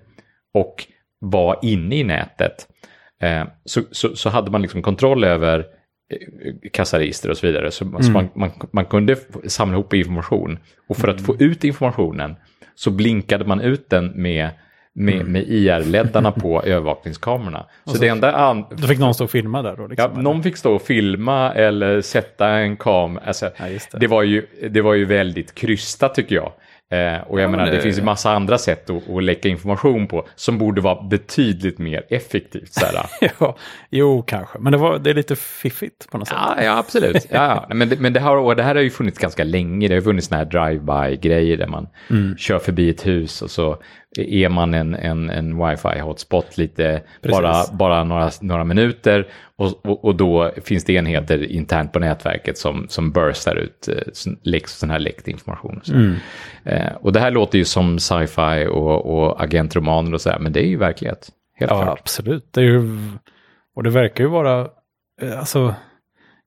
[0.54, 0.86] och
[1.20, 2.68] var inne i nätet
[3.22, 5.66] eh, så, så, så hade man liksom kontroll över
[6.72, 7.72] kassaregister och så vidare.
[7.72, 9.16] Så, så man, man, man kunde
[9.48, 10.60] samla ihop information.
[10.90, 12.36] Och för att få ut informationen
[12.76, 14.50] så blinkade man ut den med,
[14.94, 17.66] med, med IR-leddarna på övervakningskamerorna.
[17.86, 19.84] Så, det enda an- Då fick någon stå och filma där då?
[19.84, 20.22] Ja, Liksom, eller?
[20.22, 23.20] någon fick stå och filma eller sätta en kam.
[23.26, 23.98] Alltså, Ja, det.
[24.00, 24.08] det.
[24.08, 26.52] var ju, det var ju väldigt krystat tycker jag.
[26.92, 27.72] Eh, och jag menar, det...
[27.72, 31.78] det- finns ju massa andra sätt att, att läcka information på som borde vara betydligt
[31.78, 32.74] mer effektivt.
[32.74, 33.06] Så här.
[33.40, 33.56] ja,
[33.90, 34.60] jo, kanske.
[34.60, 36.38] Men det, var, det är lite fiffigt på något sätt.
[36.42, 37.28] ja, ja, absolut.
[37.30, 37.76] Ja, ja.
[37.76, 39.88] Men, det, men det, har, och det här har ju funnits ganska länge.
[39.88, 41.88] Det har funnits såna här drive-by-grejer där man
[42.38, 43.78] kör förbi ett hus och så
[44.18, 47.42] är man en, en, en wifi-hotspot lite, Precis.
[47.42, 52.58] bara, bara några, några minuter och, och, och då finns det enheter internt på nätverket
[52.58, 55.78] som, som burstar ut eh, läck- sån här läckt information.
[55.78, 55.94] Och, så.
[56.70, 60.54] Eh, och det här låter ju som sci-fi och, och agentromaner och så här, men
[60.54, 61.30] det är ju verklighet.
[61.60, 62.00] Helt Ja, klart.
[62.00, 62.50] absolut.
[62.54, 62.82] Det är ju,
[63.76, 64.68] och det verkar ju vara,
[65.22, 65.76] eh, alltså,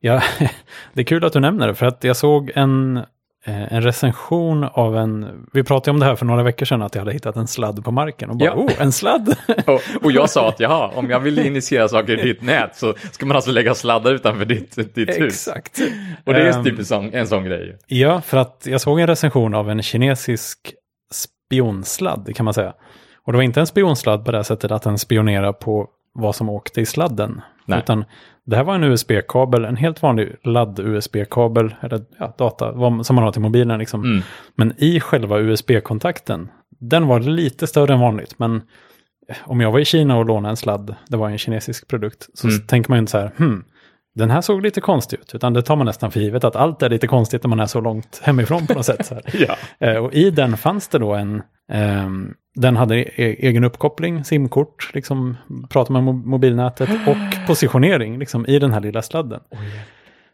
[0.00, 0.22] ja,
[0.92, 3.00] det är kul att du nämner det, för att jag såg en,
[3.44, 7.03] en recension av en, vi pratade om det här för några veckor sedan, att jag
[7.03, 8.55] hade hittat en sladd på marken och bara, Ja.
[8.55, 9.37] oh, en sladd!
[9.66, 12.94] Och, och jag sa att jaha, om jag vill initiera saker i ditt nät så
[13.12, 15.48] ska man alltså lägga sladdar utanför ditt, ditt hus.
[15.48, 15.79] Exakt.
[16.24, 17.79] Och det är Ehm, typ en sån, en sån grej.
[17.87, 20.59] Ja, för att jag såg en recension av en kinesisk
[21.46, 22.72] spionsladd kan man säga.
[23.24, 26.48] Och det var inte en spionsladd på det sättet att den spionerar på vad som
[26.48, 27.40] åkte i sladden.
[27.66, 27.79] Nej.
[27.79, 28.05] Utan
[28.51, 32.73] det här var en USB-kabel, en helt vanlig ladd-USB-kabel, eller ja, data,
[33.05, 34.05] som man har till mobilen liksom.
[34.05, 34.23] Mm.
[34.55, 36.49] Men i själva USB-kontakten,
[36.81, 38.39] den var lite större än vanligt.
[38.39, 38.57] Men
[39.29, 42.29] eh, om jag var i Kina och lånade en sladd, det var en kinesisk produkt,
[42.35, 42.61] så Mm.
[42.67, 43.65] tänker man ju inte så här, hmm,
[44.18, 45.35] den här såg lite konstig ut.
[45.35, 47.66] Utan det tar man nästan för givet att allt är lite konstigt när man är
[47.66, 49.12] så långt hemifrån på något sätt.
[49.33, 49.57] Ja.
[49.87, 54.90] Eh, och i den fanns det då en, ehm, den hade e- egen uppkoppling, simkort,
[54.94, 55.37] liksom
[55.68, 59.40] prata med mo- mobilnätet och positionering liksom, i den här lilla sladden.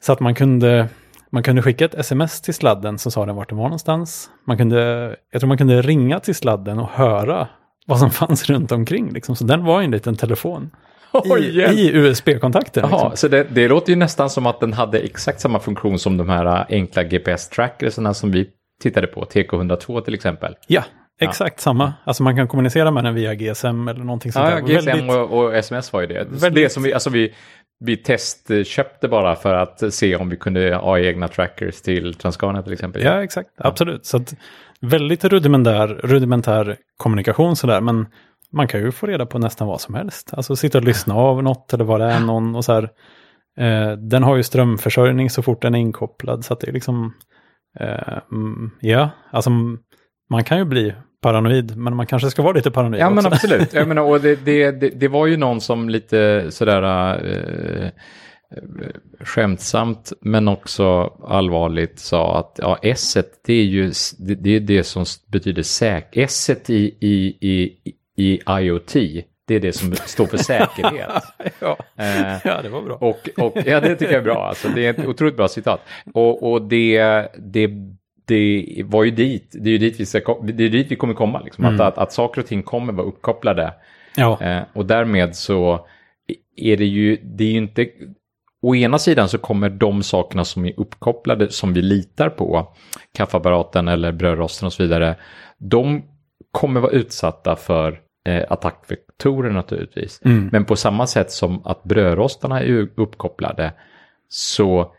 [0.00, 0.88] Så att man kunde,
[1.30, 4.30] man kunde skicka ett sms till sladden som sa den vart den var någonstans.
[4.46, 7.48] Man kunde, jag tror man kunde ringa till sladden och höra
[7.86, 9.12] vad som fanns runt omkring.
[9.12, 9.36] Liksom.
[9.36, 10.70] Så den var en liten telefon
[11.24, 12.82] Oj, i, i USB-kontakten.
[12.90, 13.10] Liksom.
[13.14, 16.28] så det, det låter ju nästan som att den hade exakt samma funktion som de
[16.28, 18.46] här äh, enkla GPS-trackersarna som vi
[18.82, 20.54] tittade på, TK102 till exempel.
[20.66, 20.84] Ja,
[21.20, 21.92] exakt samma.
[22.04, 24.60] Alltså man kan kommunicera med den via GSM eller någonting sånt Ja, där.
[24.60, 26.24] GSM Väldigt- och, och sms var ju det.
[26.30, 27.34] Väldigt- Det som vi, alltså vi,
[27.84, 32.72] vi testköpte bara för att se om vi kunde ha egna trackers till Transcana till
[32.72, 33.02] exempel.
[33.02, 33.48] Ja, exakt.
[33.58, 34.06] Absolut.
[34.06, 34.34] Så att
[34.80, 37.80] väldigt rudimentär, rudimentär kommunikation sådär.
[37.80, 38.06] Men
[38.54, 40.30] man kan ju få reda på nästan vad som helst.
[40.34, 42.90] Alltså sitta och lyssna av något eller vad det är någon och så här.
[43.58, 46.44] Eh, den har ju strömförsörjning så fort den är inkopplad.
[46.44, 47.14] Så att det är liksom,
[47.80, 49.50] eh, mm, ja, alltså
[50.30, 51.76] man kan ju bli paranoid.
[51.76, 53.28] Men man kanske ska vara lite paranoid Ja, men också.
[53.28, 53.72] absolut.
[53.72, 56.82] Jag menar, och det, det, det, det var ju någon som lite sådär
[57.26, 57.90] eh,
[59.20, 65.04] skämtsamt men också allvarligt sa att ja, S det är ju det, är det som
[65.32, 66.08] betyder säk.
[66.12, 67.78] S i, i, i,
[68.16, 68.94] i IoT,
[69.46, 71.10] det är det som står för säkerhet.
[71.60, 71.76] ja.
[71.96, 72.94] Eh, ja, det var bra.
[72.94, 74.48] och, och, ja, det tycker jag är bra.
[74.48, 75.80] Alltså, det är ett otroligt bra citat.
[76.14, 77.02] Och, och det,
[77.38, 77.70] det,
[78.26, 81.14] det var ju dit, det är ju dit vi, ska, det är dit vi kommer
[81.14, 81.40] komma.
[81.40, 81.64] Liksom.
[81.64, 83.74] Att, att, att saker och ting kommer vara uppkopplade.
[84.16, 85.86] Ja, Eh, och därmed så
[86.56, 87.88] är det ju, det är ju inte,
[88.62, 92.74] å ena sidan så kommer de sakerna som är uppkopplade som vi litar på,
[93.12, 95.16] kaffeapparaten eller brödrosten och så vidare,
[95.58, 96.02] de
[96.50, 100.20] kommer vara utsatta för eh, attackvektorer naturligtvis.
[100.24, 100.48] Mm.
[100.52, 103.72] Men på samma sätt som att brödrostarna är uppkopplade
[104.28, 104.92] så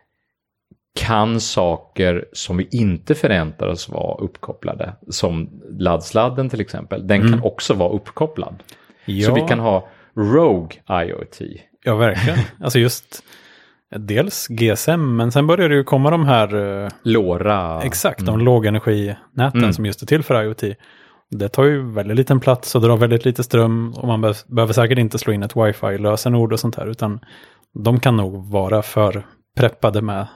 [0.99, 7.43] kan saker som vi inte förväntar oss vara uppkopplade, som laddsladden till exempel, den kan
[7.43, 8.55] också vara uppkopplad.
[9.05, 11.41] Ja, Så vi kan ha Rogue IoT.
[11.83, 12.39] ja verkligen.
[12.59, 13.23] Alltså just
[13.95, 17.81] dels GSM, men sen börjar det ju komma de här, eh, LoRa.
[17.83, 19.73] exakt, de lågenerginäten Mm.
[19.73, 20.63] som just är till för IoT.
[21.31, 24.73] Det tar ju väldigt liten plats och drar väldigt lite ström och man be- behöver
[24.73, 27.19] säkert inte slå in ett wifi-lösenord och sånt här, utan
[27.83, 29.25] de kan nog vara för
[29.57, 30.27] preppade med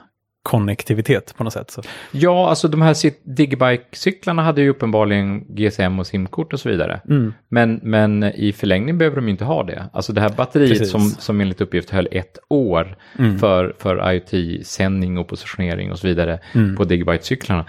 [0.44, 1.72] konnektivitet på något sätt.
[1.72, 1.82] Så.
[2.12, 2.94] Ja, alltså de här
[3.36, 7.02] Digibike-cyklarna hade ju uppenbarligen GSM och simkort och så vidare.
[7.10, 7.34] Mm.
[7.50, 9.90] Men, men i förlängning behöver de inte ha det.
[9.94, 10.92] Alltså det här batteriet Precis.
[10.92, 13.40] som, som enligt uppgift höll ett år Mm.
[13.40, 16.40] för, för IoT-sändning och positionering och så vidare
[16.78, 17.66] på Digibike-cyklarna.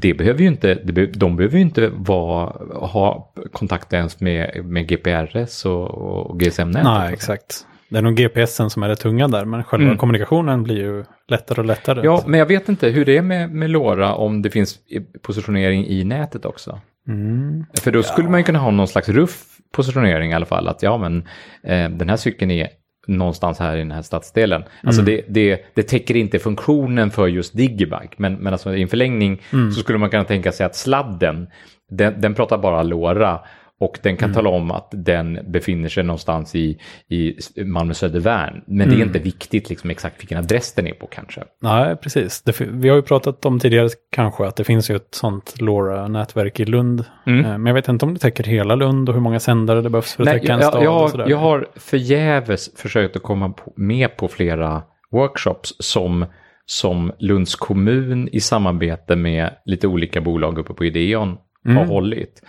[0.00, 2.52] Det behöver ju inte, det de behöver ju inte vara,
[2.86, 6.84] ha kontakt ens med, med GPRS och, och GSM-nätet.
[6.84, 7.66] Nej, exakt.
[7.88, 9.98] Det är nog GPSen som är det tunga där, men själva Mm.
[9.98, 12.00] kommunikationen blir ju lättare och lättare.
[12.04, 14.78] Ja, men jag vet inte hur det är med, med LoRa om det finns
[15.22, 16.80] positionering i nätet också.
[17.08, 17.64] Mm.
[17.80, 20.68] För då skulle man ju kunna ha någon slags ruff positionering i alla fall.
[20.68, 21.28] Att ja, men
[21.62, 22.68] eh, den här cykeln är
[23.06, 24.64] någonstans här i den här stadsdelen.
[24.82, 28.14] Alltså det, det, det täcker inte funktionen för just Digibike.
[28.16, 29.42] Men, men alltså i en förlängning
[29.74, 31.46] så skulle man kunna tänka sig att sladden,
[31.90, 33.40] den, den pratar bara LoRa.
[33.80, 37.34] Och den kan tala om att den befinner sig någonstans i, i
[37.64, 38.62] Malmö Södervärn.
[38.66, 41.44] Men det är inte viktigt liksom exakt vilken adress den är på kanske.
[41.62, 42.42] Nej, precis.
[42.42, 46.60] Det, vi har ju pratat om tidigare kanske att det finns ju ett sånt LoRa-nätverk
[46.60, 47.04] i Lund.
[47.26, 47.44] Mm.
[47.44, 49.90] Eh, Men jag vet inte om det täcker hela Lund och hur många sändare det
[49.90, 51.26] behövs för att Nej, täcka en jag, stad jag, och sådär.
[51.28, 56.26] jag har förgäves försökt att komma på, med på flera workshops som,
[56.66, 62.42] som Lunds kommun i samarbete med lite olika bolag uppe på Ideon har hållit.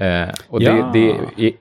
[0.00, 0.76] Eh, och Mm.
[0.78, 0.90] Ja.
[0.92, 1.52] det, det är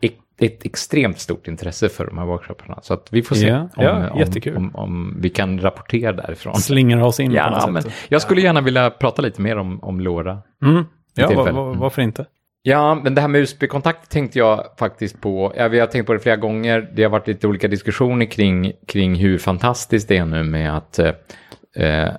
[0.46, 2.80] ett, extremt stort intresse för de här workshopparna.
[2.82, 6.56] Så att vi får se Ja, om, ja, om, om, om vi kan rapportera därifrån.
[6.56, 7.94] Slingrar oss in på Ja, något men sätt.
[8.10, 10.38] jag skulle gärna vilja prata lite mer om, om LoRa.
[10.64, 10.84] Mm.
[11.16, 11.52] Ja, tillfälle.
[11.52, 12.26] va, va, varför inte?
[12.62, 15.54] Ja, men det här med USB-kontakt tänkte jag faktiskt på.
[15.58, 16.90] Ja, vi har tänkt på det flera gånger.
[16.96, 21.00] Det har varit lite olika diskussioner kring, kring hur fantastiskt det är nu med att
[21.00, 22.10] eh,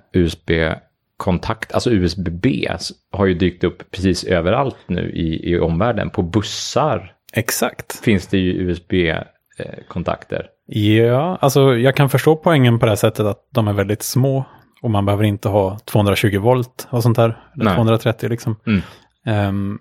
[1.16, 2.68] USB-kontakt, alltså USB-B,
[3.12, 6.10] har ju dykt upp precis överallt nu i, i omvärlden.
[6.10, 8.00] På bussar Exakt.
[8.04, 10.46] finns det ju USB-kontakter.
[10.66, 14.44] Ja, alltså jag kan förstå poängen på det här sättet att de är väldigt små
[14.82, 17.38] och man behöver inte ha 220 volt och sånt där.
[17.54, 17.74] Eller Nej.
[17.74, 18.56] 230 liksom.
[18.66, 18.82] Mm.
[19.26, 19.78] Ehm,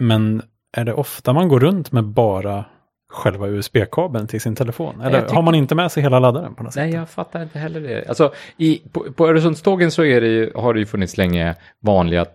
[0.00, 0.42] men
[0.76, 2.64] är det ofta man går runt med bara
[3.08, 5.00] själva USB-kabeln till sin telefon?
[5.00, 6.82] Eller tycker- har man inte med sig hela laddaren på något sätt?
[6.82, 8.08] Nej, jag fattar inte heller det.
[8.08, 12.26] Alltså, i, på, på Öresundstågen så det ju, har det ju funnits länge vanliga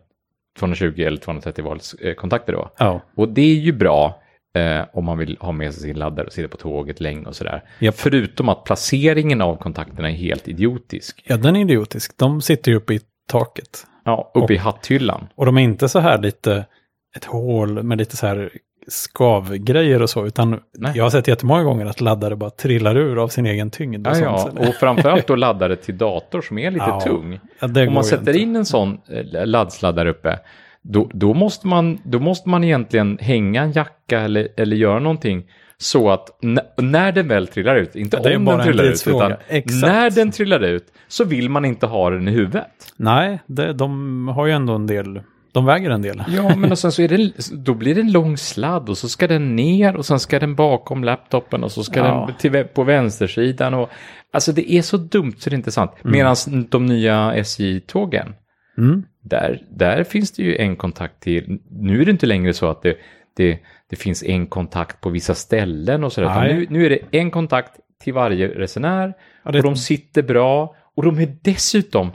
[0.59, 2.69] 220 eller 230 volts eh, kontakter då.
[2.77, 4.21] Ja, Och det är ju bra
[4.55, 7.35] eh, om man vill ha med sig sin laddare och sitta på tåget länge och
[7.35, 7.63] sådär.
[7.79, 7.95] Japp.
[7.95, 11.23] Förutom att placeringen av kontakterna är helt idiotisk.
[11.27, 12.17] ja, den är idiotisk.
[12.17, 13.87] De sitter ju uppe i taket.
[14.05, 15.27] Ja, uppe i hatthyllan.
[15.35, 16.65] Och de är inte så här lite
[17.15, 18.49] ett hål med lite så här
[18.87, 20.91] skavgrejer och så, utan Nej.
[20.95, 24.07] jag har sett jättemånga gånger att laddare bara trillar ur av sin egen tyngd.
[24.07, 24.59] Och Ja, ja, sånt.
[24.59, 27.39] och framförallt då laddare till dator som är lite Ja, tung.
[27.59, 28.39] Ja, Om man sätter inte.
[28.39, 28.97] in en sån
[29.33, 30.39] eh, laddsladdare uppe,
[30.81, 35.43] då, då, måste man, då måste man egentligen hänga en jacka eller, eller göra någonting
[35.77, 36.29] så att
[36.77, 39.81] när den väl trillar ut, inte Ja, om den en trillar ut, utan Exakt.
[39.81, 42.67] när den trillar ut så vill man inte ha den i huvudet.
[42.97, 45.21] Nej, det, de har ju ändå en del,
[45.53, 46.23] de väger en del.
[46.27, 49.09] Ja, men och sen så är det, då blir det en lång sladd och så
[49.09, 52.25] ska den ner och sen ska den bakom laptopen och så ska Ja.
[52.27, 53.73] den till, på vänstersidan.
[53.73, 53.89] Och,
[54.33, 55.91] alltså det är så dumt så det är inte sant.
[56.03, 56.35] Medan
[56.69, 58.33] de nya SJ-tågen,
[58.77, 59.03] Mm.
[59.23, 61.59] där, där finns det ju en kontakt till.
[61.69, 62.97] Nu är det inte längre så att det,
[63.37, 63.59] det,
[63.89, 66.53] det finns en kontakt på vissa ställen och sådär.
[66.53, 67.71] Nu, nu är det en kontakt
[68.03, 69.13] till varje resenär
[69.45, 72.11] Ja, det- och de sitter bra och de är dessutom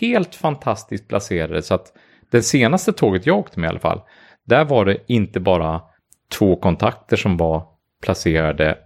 [0.00, 1.86] helt fantastiskt placerade så att
[2.30, 4.00] det senaste tåget jag åkte med i alla fall,
[4.46, 5.80] där var det inte bara
[6.38, 7.64] två kontakter som var
[8.02, 8.78] placerade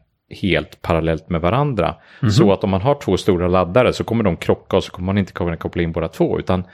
[0.42, 1.94] helt parallellt med varandra.
[2.30, 5.06] Så att om man har två stora laddare så kommer de krocka och så kommer
[5.06, 6.38] man inte kunna koppla in båda två.
[6.38, 6.64] Utan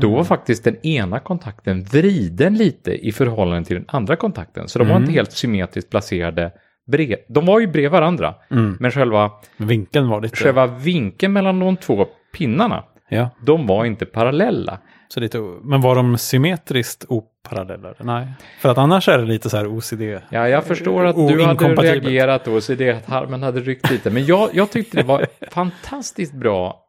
[0.00, 4.68] då var faktiskt den ena kontakten vriden lite i förhållande till den andra kontakten.
[4.68, 6.52] Så de var inte helt symmetriskt placerade
[6.86, 7.18] bred.
[7.28, 8.34] De var ju bredvid varandra.
[8.78, 10.36] Men själva, Vinkeln var lite...
[10.36, 14.78] själva vinkeln mellan de två pinnarna Ja, de var inte parallella.
[15.08, 17.94] Så lite, men var de symmetriskt oparallella?
[18.00, 18.26] Nej,
[18.60, 20.02] för att annars är det lite så här OCD.
[20.30, 22.44] Ja, jag förstår att du hade reagerat
[22.78, 24.10] det att harmen hade ryckt lite.
[24.10, 26.82] Men jag, jag tyckte det var fantastiskt bra.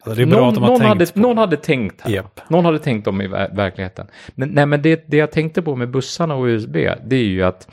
[0.00, 2.10] Alltså, det är bra någon, någon, hade, någon hade tänkt här.
[2.10, 2.40] Japp.
[2.48, 4.06] Någon hade tänkt om i ver- verkligheten.
[4.34, 6.72] Men, nej, men det, det jag tänkte på med bussarna och USB,
[7.06, 7.68] det är ju att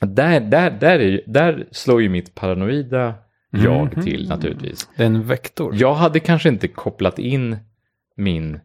[0.00, 3.14] där, där, där, är, där slår ju mitt paranoida
[3.50, 4.04] jag Mhm.
[4.04, 4.88] till naturligtvis.
[4.96, 5.74] Det är en vektor.
[5.76, 7.56] Jag hade kanske inte kopplat in
[8.16, 8.60] min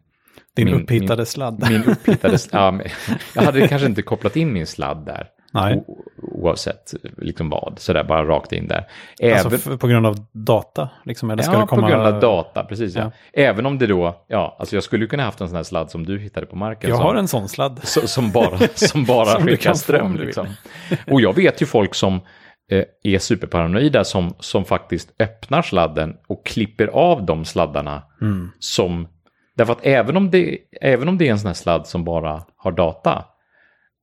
[0.56, 1.66] Din min- upphittade sladd.
[1.70, 2.38] min upphittade...
[2.52, 2.86] ja, men,
[3.34, 5.26] jag hade kanske inte kopplat in min sladd där.
[5.52, 8.86] Nej, O, oavsett liksom vad, sådär bara rakt in där.
[9.20, 10.88] Även, alltså på grund av data.
[11.04, 11.82] Liksom, eller ska ja, det komma...
[11.82, 12.94] på grund av data, precis.
[12.94, 13.00] Ja.
[13.02, 13.10] Ja.
[13.42, 16.06] Även om det då, ja, alltså jag skulle kunna haft en sån här sladd som
[16.06, 16.90] du hittade på marken.
[16.90, 17.80] Jag som, har en sån sladd.
[17.84, 20.16] så- som bara, som bara Som skickar ström.
[20.16, 20.46] Liksom.
[21.10, 22.14] Och jag vet ju folk som
[22.72, 28.50] eh, är superparanoida som, som faktiskt öppnar sladden och klipper av de sladdarna Mm.
[28.58, 29.08] som...
[29.60, 32.42] Därför att även om, det, även om det är en sån här sladd som bara
[32.56, 33.24] har data,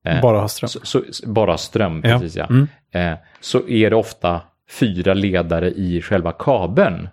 [0.05, 0.67] Eh, Bara ha ström.
[0.69, 0.79] så,
[1.11, 2.09] så, bara ström, Ja.
[2.19, 2.45] precis ja.
[2.45, 2.67] Mm.
[2.91, 4.41] Eh, så är det ofta
[4.79, 7.09] fyra ledare i själva kabeln.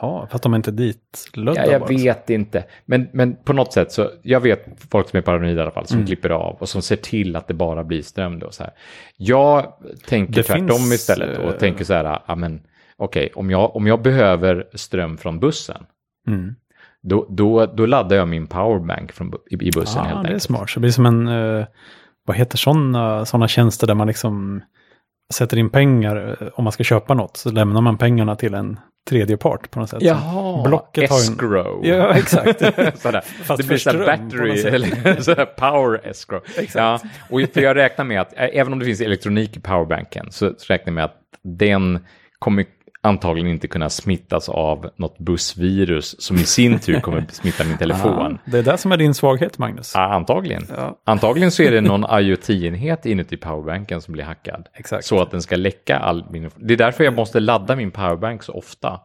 [0.00, 1.88] Jaha, för att de är inte ditlödda Ja, jag bara.
[1.88, 2.64] vet inte.
[2.84, 5.86] Men, men på något sätt så, jag vet folk som är paranoida i alla fall,
[5.86, 6.06] som Mm.
[6.06, 8.50] klipper av och som ser till att det bara blir ström då.
[8.50, 8.72] Så här.
[9.16, 9.72] Jag
[10.06, 12.60] tänker Det tvärtom finns, istället och eh, tänker så här, ja men
[12.96, 15.86] okej, om, jag, om jag behöver ström från bussen,
[16.28, 16.54] Mm.
[17.08, 20.30] Då, då, då laddar jag min powerbank från, i, i bussen Ja, helt det är
[20.30, 20.42] enkelt.
[20.42, 20.70] smart.
[20.70, 21.66] Så det blir som en, eh,
[22.26, 24.62] vad heter sådana såna tjänster där man liksom
[25.34, 26.36] sätter in pengar.
[26.40, 29.80] eh, Om man ska köpa något så lämnar man pengarna till en tredje part på
[29.80, 30.02] något sätt.
[30.02, 31.86] Jaha, Blocket har ju en- escrow.
[31.86, 32.58] Ja, exakt.
[33.02, 33.20] sådär.
[33.20, 36.40] Fast det blir sådär battery, eller sådär power escrow.
[36.46, 36.74] Exakt.
[36.74, 40.26] Ja, och för jag räknar med att, ä- även om det finns elektronik i powerbanken,
[40.30, 41.16] så så räknar jag med att
[41.58, 41.98] den
[42.38, 42.64] kommer
[43.06, 48.38] antagligen inte kunna smittas av något bussvirus som i sin tur kommer smitta min telefon.
[48.44, 49.92] Ja, det är det som är din svaghet, Magnus.
[49.94, 50.66] Ja, antagligen.
[50.76, 50.98] Ja.
[51.04, 54.68] Antagligen så är det någon IoT-enhet inuti powerbanken som blir hackad.
[54.74, 55.04] Exakt.
[55.04, 56.50] Så att den ska läcka all min...
[56.56, 59.00] Det är därför jag måste ladda min powerbank så ofta.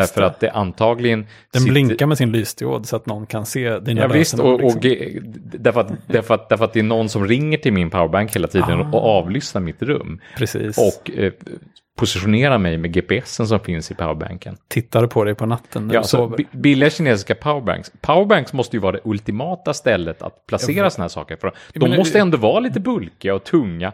[0.00, 1.26] Därför att det antagligen...
[1.52, 4.54] Den sitter- blinkar med sin lysdiod så att någon kan se dina Ja visst, och,
[4.64, 5.32] och liksom.
[5.58, 8.48] därför, att, därför, att, därför att det är någon som ringer till min powerbank hela
[8.48, 8.90] tiden Ah.
[8.92, 10.20] och avlyssnar mitt rum.
[10.36, 10.78] Precis.
[10.78, 11.32] Och eh,
[11.98, 14.56] positionerar mig med GPSen som finns i powerbanken.
[14.68, 16.36] Tittar på dig på natten när Ja, du så sover.
[16.36, 17.92] bi- billiga kinesiska powerbanks.
[18.00, 21.36] Powerbanks måste ju vara det ultimata stället att placera sådana här saker.
[21.36, 23.92] För de måste ändå vara lite bulkiga och tunga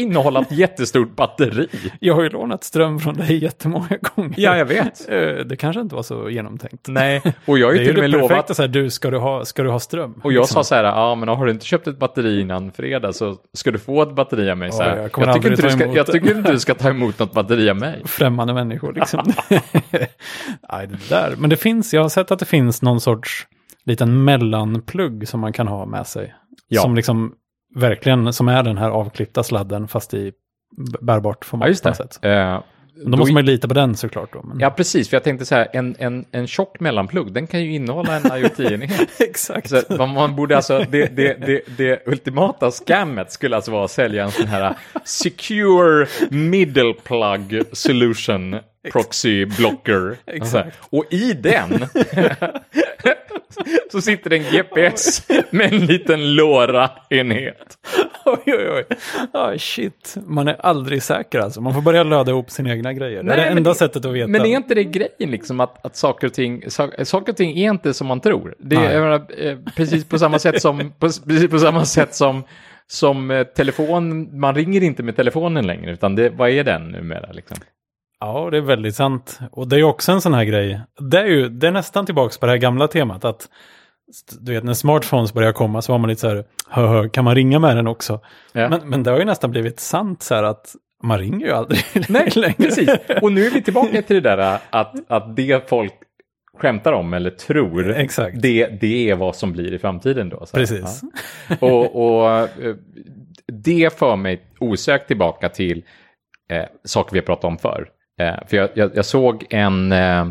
[0.00, 1.68] innehålla ett jättestort batteri.
[2.00, 4.34] Jag har ju lånat ström från dig jättemånga gånger.
[4.36, 5.08] Ja, jag vet.
[5.08, 6.88] Eh, Det kanske inte var så genomtänkt.
[6.88, 8.62] Nej, och jag har Det ju är ju till och det med perfekta lovat så
[8.62, 10.20] här, du, ska du ha, ska du ha ström?
[10.24, 10.54] Och jag Liksom.
[10.54, 13.70] sa så här, ja men har du inte köpt ett batteri innan fredag så ska
[13.70, 14.72] du få ett batteri av mig.
[14.72, 16.58] Så Ja, här, jag jag, kommer tycker inte du ska, jag det." tycker inte du
[16.58, 18.02] ska ta emot något batteri av mig.
[18.04, 19.32] Främmande människor liksom.
[20.72, 21.34] Nej, det där.
[21.38, 23.46] Men det finns, jag har sett att det finns någon sorts
[23.84, 26.34] liten mellanplugg som man kan ha med sig.
[26.68, 26.82] Ja.
[26.82, 27.32] Som liksom
[27.74, 30.32] verkligen, som är den här avklippta sladden fast i
[31.00, 31.94] bärbart format Ja, just det.
[31.94, 32.18] sätt.
[32.24, 32.60] Eh,
[33.06, 34.42] Då måste man ju lita på den såklart då.
[34.42, 34.60] Men...
[34.60, 35.08] Ja, precis.
[35.08, 38.22] För jag tänkte så här, en, en, en tjock mellanplugg, den kan ju innehålla en
[38.42, 39.08] IoT-enhet.
[39.20, 39.68] Exakt.
[39.70, 44.24] Så man borde alltså, det, det, det, det ultimata scammet skulle alltså vara att sälja
[44.24, 48.56] en sån här secure middle plug solution
[48.92, 50.16] proxy blocker.
[50.26, 50.78] Exakt.
[50.90, 51.70] Och i den
[53.92, 57.78] så sitter en GPS med en liten LoRa-enhet.
[58.24, 58.84] Oj, oj, oj.
[59.32, 61.60] Ah, shit, man är aldrig säker alltså.
[61.60, 63.22] Man får börja löda ihop sina egna grejer.
[63.22, 64.26] det är Nej, det enda det- sättet att veta.
[64.28, 67.58] Men är inte det grejen liksom att, att saker, och ting, sak, saker och ting
[67.58, 68.54] är inte som man tror?
[68.58, 69.00] Det är Nej.
[69.00, 72.42] menar, eh, precis på samma sätt som, på, precis på samma sätt som,
[72.86, 77.32] som eh, telefon, man ringer inte med telefonen längre, utan det, vad är den numera
[77.32, 77.56] liksom?
[78.20, 79.38] Ja, det är väldigt sant.
[79.52, 80.80] Och det är också en sån här grej.
[81.10, 83.24] Det är ju det är nästan tillbaka på det här gamla temat.
[83.24, 83.48] att
[84.40, 87.24] du vet, när smartphones börjar komma så var man lite så här, hö, hö, kan
[87.24, 88.20] man ringa med den också?
[88.52, 88.68] Ja.
[88.68, 91.80] Men, men det har ju nästan blivit sant så här att man ringer ju aldrig
[92.08, 92.54] Nej, längre.
[92.56, 92.90] precis.
[93.22, 95.94] Och nu är vi tillbaka till det där att, att det folk
[96.58, 98.42] skämtar om eller tror, Exakt.
[98.42, 100.46] det, det är vad som blir i framtiden då.
[100.46, 100.56] Så.
[100.56, 101.00] Precis.
[101.48, 101.56] Ja.
[101.60, 102.48] Och, och eh,
[103.46, 105.84] det för mig osökt tillbaka till
[106.50, 107.88] eh, saker vi har pratat om förr.
[108.20, 110.26] Eh, för jag, jag, jag såg en, eh,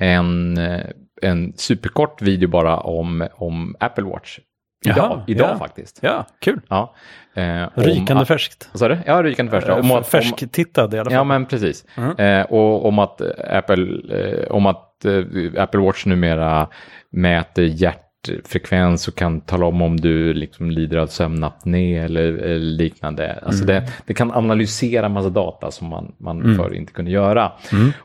[0.00, 0.86] en, eh,
[1.22, 4.38] en superkort video bara om, om Apple Watch.
[4.86, 5.58] Idag, Jaha, idag ja.
[5.58, 5.98] faktiskt.
[6.02, 6.60] Ja, kul.
[6.68, 6.94] Ja.
[7.34, 8.68] Eh, Rykande att- färskt.
[8.72, 8.98] Vad sa du?
[9.06, 9.70] Ja, rykande färskt.
[9.70, 11.14] Om, att- Färsktittad i alla fall.
[11.14, 11.84] Ja, men precis.
[11.96, 12.16] Mm.
[12.40, 13.20] Eh, och om att
[13.50, 13.86] Apple,
[14.18, 15.06] eh, om att
[15.58, 16.68] Apple Watch numera
[17.10, 17.62] mäter
[18.28, 23.38] hjärtfrekvens och kan tala om om du liksom lider av sömnapné eller, eller liknande.
[23.46, 23.74] Alltså Mm.
[23.84, 26.56] det, det kan analysera massa data som man, man Mm.
[26.56, 27.52] förr inte kunde göra.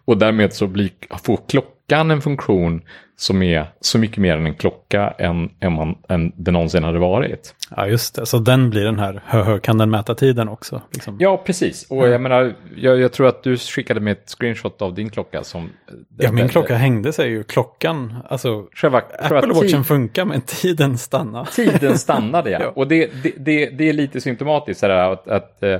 [0.05, 0.89] Och därmed så blir,
[1.23, 2.81] får klockan klockan en funktion
[3.15, 6.99] som är så mycket mer än en klocka än, än, man, än det någonsin hade
[6.99, 7.55] varit.
[7.75, 8.25] Ja, just det.
[8.25, 10.81] Så den blir den här, hö, kan den mäta tiden också?
[10.91, 11.17] Liksom.
[11.19, 11.87] Ja, precis.
[11.89, 15.43] Och jag menar, jag, jag tror att du skickade med ett screenshot av din klocka
[15.43, 15.69] som...
[16.17, 17.43] Ja, min klocka hängde sig ju.
[17.43, 21.45] Klockan, alltså Själva, Apple Watchen funkar men tiden stannar.
[21.45, 22.59] Tiden stannade ja.
[22.61, 22.69] Ja.
[22.69, 25.79] Och det, det, det, det är lite symptomatiskt där, att, att, eh,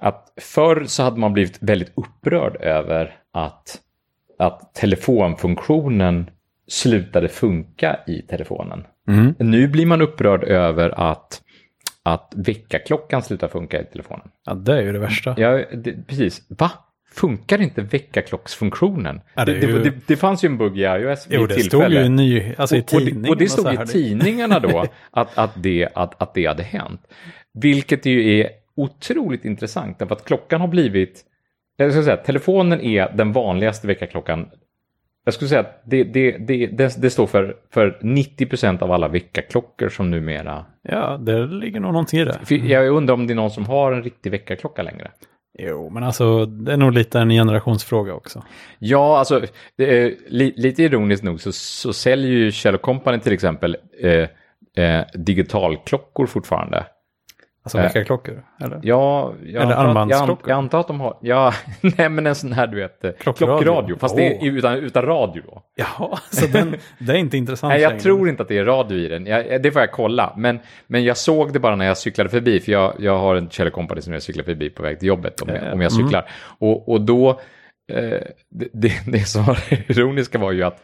[0.00, 3.80] att förr så hade man blivit väldigt upprörd över att,
[4.38, 6.30] att telefonfunktionen
[6.68, 8.84] slutade funka i telefonen.
[9.08, 9.34] Mm.
[9.38, 11.42] Nu blir man upprörd över att,
[12.02, 14.28] att väckarklockan slutar funka i telefonen.
[14.46, 15.34] Ja, det är ju det värsta.
[15.38, 16.42] Ja, det, precis.
[16.48, 16.70] Va?
[17.12, 19.20] Funkar inte väckarklocksfunktionen?
[19.34, 21.54] Ja, det det, ju- det, det fanns ju en bugg i iOS vid Jo, det
[21.54, 21.84] tillfälle.
[21.84, 24.60] stod ju ny, alltså i Och- och, det, och det och så stod i tidningarna
[24.60, 27.00] då att, att, det, att, att det hade hänt.
[27.54, 31.24] Vilket ju är otroligt intressant därför att klockan har blivit,
[31.76, 34.50] jag ska säga, telefonen är den vanligaste väckarklockan.
[35.24, 36.66] Jag skulle säga att det, det, det,
[37.02, 40.64] det, står för, för 90% av alla väckarklockor som numera...
[40.82, 42.38] Ja, det ligger nog någonting i det.
[42.44, 45.10] För Jag undrar om det är någon som har en riktig väckarklocka längre.
[45.58, 48.42] Jo, men alltså det är nog lite en generationsfråga också.
[48.78, 49.42] Ja, alltså
[50.28, 54.28] li, lite ironiskt nog så, så säljer ju Kjell Company till exempel eh,
[54.84, 56.86] eh, digitalklockor fortfarande.
[57.66, 58.80] Alltså Eh, väckarklockor, eller?
[58.82, 60.50] Ja, jag Eller armbandsklockor.
[60.50, 63.56] jag antar att de har, ja, nej men en sån här du vet, eh, Klockradio.
[63.62, 65.62] klockradio, fast det är utan, utan radio då.
[65.74, 68.02] Ja, så den, det är inte intressant Nej, jag längre.
[68.02, 71.04] tror inte att det är radio i den, jag, det får jag kolla, men, men
[71.04, 74.00] jag såg det bara när jag cyklade förbi, för jag, jag har en Kjell Company
[74.00, 76.04] som jag cyklar förbi på väg till jobbet om jag, Eh, om jag mm.
[76.04, 76.30] cyklar.
[76.58, 77.30] Och, och då,
[77.92, 79.58] eh, det, det, det som var
[79.90, 80.82] ironiska var ju att,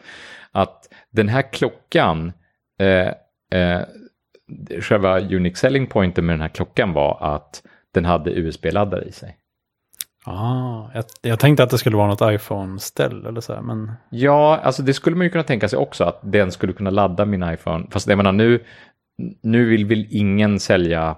[0.51, 2.33] att den här klockan,
[2.79, 3.07] eh,
[3.59, 3.81] eh,
[4.81, 9.37] själva unique selling pointen med den här klockan var att den hade USB-laddare i sig.
[10.25, 14.59] Ah, jag, jag tänkte att det skulle vara något iPhone-ställ eller så här, men Ja,
[14.63, 17.43] alltså det skulle man ju kunna tänka sig också att den skulle kunna ladda min
[17.43, 17.85] iPhone.
[17.91, 18.63] Fast jag menar nu,
[19.43, 21.15] nu vill väl ingen sälja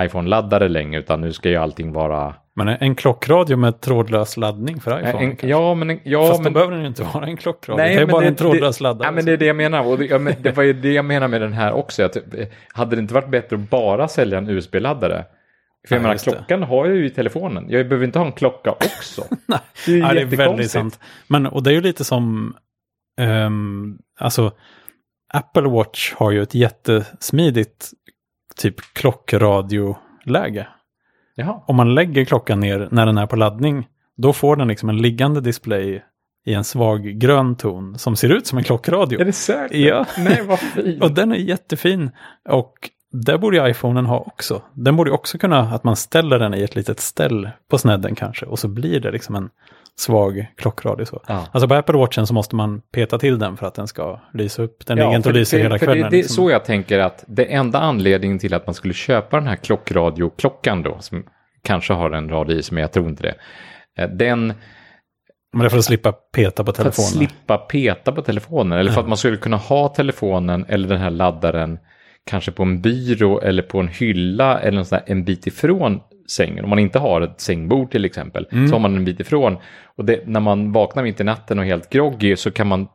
[0.00, 2.34] iPhone-laddare längre utan nu ska ju allting vara...
[2.58, 5.24] Men en klockradio med trådlös laddning för iPhone?
[5.24, 5.48] En, kanske?
[5.48, 7.82] ja, men, ja, Fast men, då behöver den ju inte vara en klockradio.
[7.84, 9.08] Nej, det är bara det- en trådlös det, laddare.
[9.08, 9.86] Ja, men det är det jag menar.
[9.86, 12.02] Och det, ja, men det var ju det jag menar med den här också.
[12.02, 12.22] Att, eh,
[12.72, 15.24] hade det inte varit bättre att bara sälja en USB-laddare?
[15.88, 16.30] För jag Ja, menar, just det.
[16.30, 17.64] klockan har jag ju i telefonen.
[17.68, 19.22] Jag behöver inte ha en klocka också.
[19.46, 19.58] Nej.
[19.86, 21.00] Det är ja, det är väldigt sant.
[21.28, 22.54] Men, och det är ju lite som,
[23.20, 24.52] ehm, alltså,
[25.34, 27.90] Apple Watch har ju ett jättesmidigt
[28.56, 30.66] typ klockradioläge.
[31.38, 31.62] Jaha.
[31.66, 34.96] Om man lägger klockan ner när den är på laddning, då får den liksom en
[34.96, 36.02] liggande display
[36.46, 39.20] i en svag grön ton som ser ut som en klockradio.
[39.20, 39.76] Är det säkert?
[39.76, 40.06] Ja.
[40.18, 41.02] Nej, vad fint.
[41.02, 42.10] Och den är jättefin.
[42.48, 44.62] Och det borde ju iPhonen ha också.
[44.74, 48.46] Den borde också kunna att man ställer den i ett litet ställ på snedden kanske.
[48.46, 49.50] Och så blir det liksom en
[49.98, 51.22] svag klockradio så.
[51.28, 51.46] Ja.
[51.52, 54.62] Alltså på Apple Watchen så måste man peta till den för att den ska lysa
[54.62, 54.86] upp.
[54.86, 56.02] Den ligger inte och lyser hela kvällen.
[56.02, 56.44] Det, det är liksom.
[56.44, 60.82] så jag tänker att det enda anledningen till att man skulle köpa den här klockradioklockan
[60.82, 61.24] då, som
[61.62, 63.34] kanske har en radio i men jag tror inte det.
[64.02, 64.54] eh, Den, Men
[65.60, 67.28] det är för att slippa peta på för att telefonen.
[67.28, 71.10] slippa peta på telefonen, eller för att man skulle kunna ha telefonen eller den här
[71.10, 71.78] laddaren
[72.30, 76.64] kanske på en byrå eller på en hylla eller sån en bit ifrån sängen.
[76.64, 78.68] Om man inte har ett sängbord till exempel, Mm.
[78.68, 79.56] så har man en bit ifrån.
[79.96, 82.88] Och det, när man vaknar mitt i natten och är helt groggy så kan man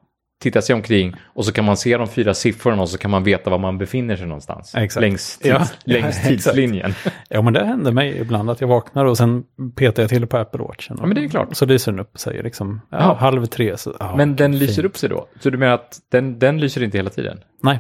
[0.44, 3.24] titta sig omkring och så kan man se de fyra siffrorna och så kan man
[3.24, 4.76] veta var man befinner sig någonstans.
[4.76, 5.02] Exakt.
[5.02, 5.50] Längs, tids,
[5.86, 6.94] Ja, längs tidslinjen.
[7.30, 9.44] Ja men det händer mig ibland att jag vaknar och sen
[9.76, 10.98] petar jag till på Apple Watchen.
[11.00, 11.48] Ja, men det är klart.
[11.50, 13.78] Och så lyser den upp och säger liksom ja, halv tre.
[13.78, 14.86] Så, ja, Men den lyser fint.
[14.86, 15.28] upp sig då?
[15.40, 17.40] Så du menar att den, den lyser inte hela tiden?
[17.64, 17.80] Nej,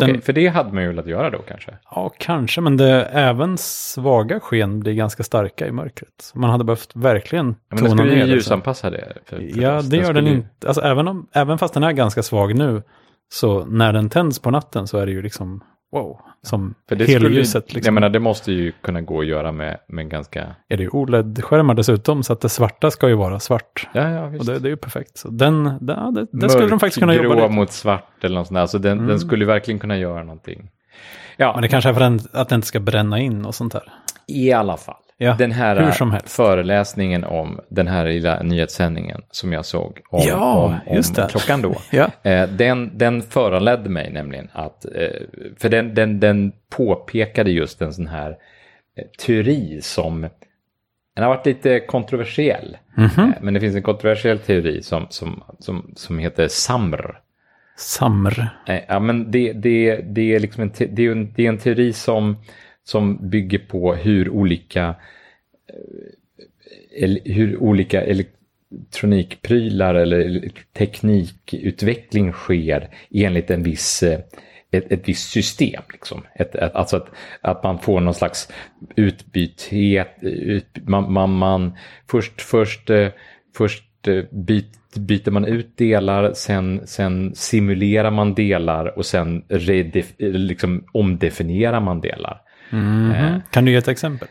[0.00, 1.74] Den- för det hade man ju velat göra då kanske.
[1.90, 6.32] Ja, kanske, men det, även svaga sken blir ganska starka i mörkret.
[6.34, 8.26] Man hade behövt verkligen Ja, men den tona ner ju det.
[8.26, 8.34] så.
[8.34, 9.12] ljusanpassa det.
[9.26, 9.86] För, för Ja, oss.
[9.88, 10.66] det gör den skulle ju- inte.
[10.66, 12.82] Alltså, även, om, även fast den är ganska svag nu,
[13.32, 15.60] så när den tänds på natten så är det ju liksom
[15.92, 17.74] wow, som För det skulle ju, helljuset.
[17.74, 17.88] Liksom.
[17.88, 20.54] Jag menar, det måste ju kunna gå att göra med, med ganska...
[20.68, 23.88] Är det ju OLED-skärmar dessutom, så att det svarta ska ju vara svart.
[23.94, 24.46] Ja, ja, Och visst.
[24.46, 25.18] det, det är ju perfekt.
[25.18, 27.48] Så den, den, ja, det, det skulle de faktiskt kunna jobba lite.
[27.48, 28.66] mot svart eller något sånt där.
[28.66, 29.06] Så den, Mm.
[29.08, 30.70] den skulle verkligen kunna göra någonting.
[31.36, 33.72] Ja, Men det kanske är för den, att den inte ska bränna in och sånt
[33.72, 33.92] där.
[34.26, 34.94] i alla fall.
[35.18, 40.90] Ja, den här föreläsningen om den här lilla nyhetssändningen som jag såg om, Ja, om,
[40.90, 41.28] om just det.
[41.30, 41.74] klockan då.
[41.90, 42.10] Ja.
[42.22, 45.20] Eh, den, den föranledde mig nämligen att, eh,
[45.58, 50.20] för den, den, den påpekade just en sån här eh, teori som,
[51.14, 52.76] den har varit lite kontroversiell.
[52.94, 53.04] Mhm.
[53.18, 57.20] Eh, men det finns en kontroversiell teori som, som, som, som heter SAMR.
[57.78, 58.48] Samr.
[58.88, 61.92] Ja, men det, det, det, är liksom en, det, är en, det är en teori
[61.92, 62.36] som,
[62.88, 64.94] som bygger på hur olika,
[67.02, 74.20] eh, hur olika elektronikprylar eller teknikutveckling sker enligt en viss eh,
[74.70, 75.82] ett, ett visst system.
[75.92, 76.22] Liksom.
[76.34, 77.08] Ett, ett, alltså att,
[77.40, 78.48] att man får någon slags
[78.96, 80.18] utbythet.
[80.20, 81.76] Ut, man, man, man,
[82.10, 83.08] först först, eh,
[83.56, 90.12] först eh, byt, byter man ut delar, sen, sen simulerar man delar och sen redef,
[90.18, 92.45] liksom omdefinierar man delar.
[92.70, 93.34] Mm -hmm.
[93.34, 94.28] eh, kan du ge ett exempel?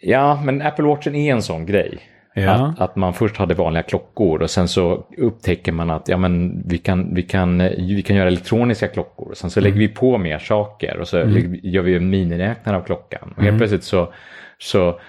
[0.00, 1.98] Ja, men Apple Watchen är en sån grej.
[2.34, 2.50] Ja.
[2.50, 6.62] Att, att, man först hade vanliga klockor och sen så upptäcker man att ja, men
[6.68, 9.30] vi, kan, vi, kan, vi kan göra elektroniska klockor.
[9.30, 9.64] Och sen så mm.
[9.64, 11.60] lägger vi på mer saker och så mm.
[11.62, 13.34] gör vi en miniräknare av klockan.
[13.36, 13.58] Och helt mm.
[13.58, 14.12] plötsligt så,
[14.58, 15.00] så,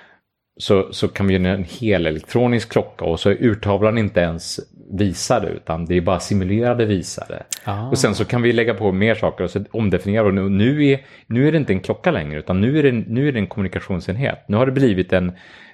[0.58, 4.60] så, så kan vi göra en hel elektronisk klocka och så är urtavlan inte ens
[4.92, 7.44] visade utan det är bara simulerade visare.
[7.64, 7.88] Ah.
[7.88, 10.86] Och sen så kan vi lägga på mer saker och så omdefiniera och nu, nu,
[10.86, 13.40] är, nu är det inte en klocka längre utan nu är det, nu är det
[13.40, 14.44] en kommunikationsenhet.
[14.48, 15.32] Nu har det blivit en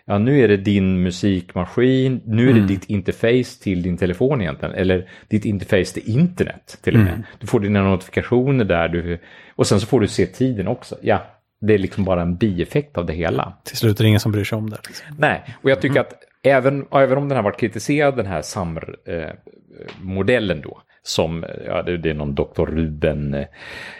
[0.07, 2.67] ja nu är det din musikmaskin, nu är det mm.
[2.67, 7.13] ditt interface till din telefon egentligen, eller ditt interface till internet till och med.
[7.13, 7.23] Mm.
[7.39, 9.19] Du får dina notifikationer där, du,
[9.55, 10.95] och sen så får du se tiden också.
[11.01, 11.23] Ja,
[11.61, 13.53] det är liksom bara en bieffekt av det hela.
[13.63, 14.77] Till slut är det ingen som bryr sig om det.
[14.87, 15.05] Liksom.
[15.19, 16.01] Nej, och jag tycker mm.
[16.01, 21.81] att även, även om den har varit kritiserad, den här SAMR-modellen eh, då, som, ja
[21.81, 22.65] det, är någon Dr.
[22.65, 23.45] Ruben,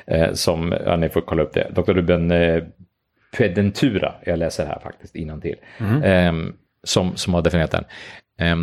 [0.07, 1.93] eh, som, ja ni får kolla upp det, Dr.
[1.93, 2.63] Ruben eh,
[3.37, 6.03] Pedentura, jag läser här faktiskt innantill, mm.
[6.03, 6.33] eh,
[6.83, 7.85] som, som har definierat den.
[8.39, 8.57] Eh,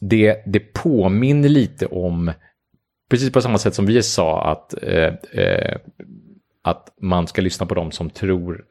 [0.00, 2.32] det, det påminner lite om,
[3.10, 5.76] precis på samma sätt som vi sa att, eh, eh,
[6.62, 8.64] att man ska lyssna på dem som tror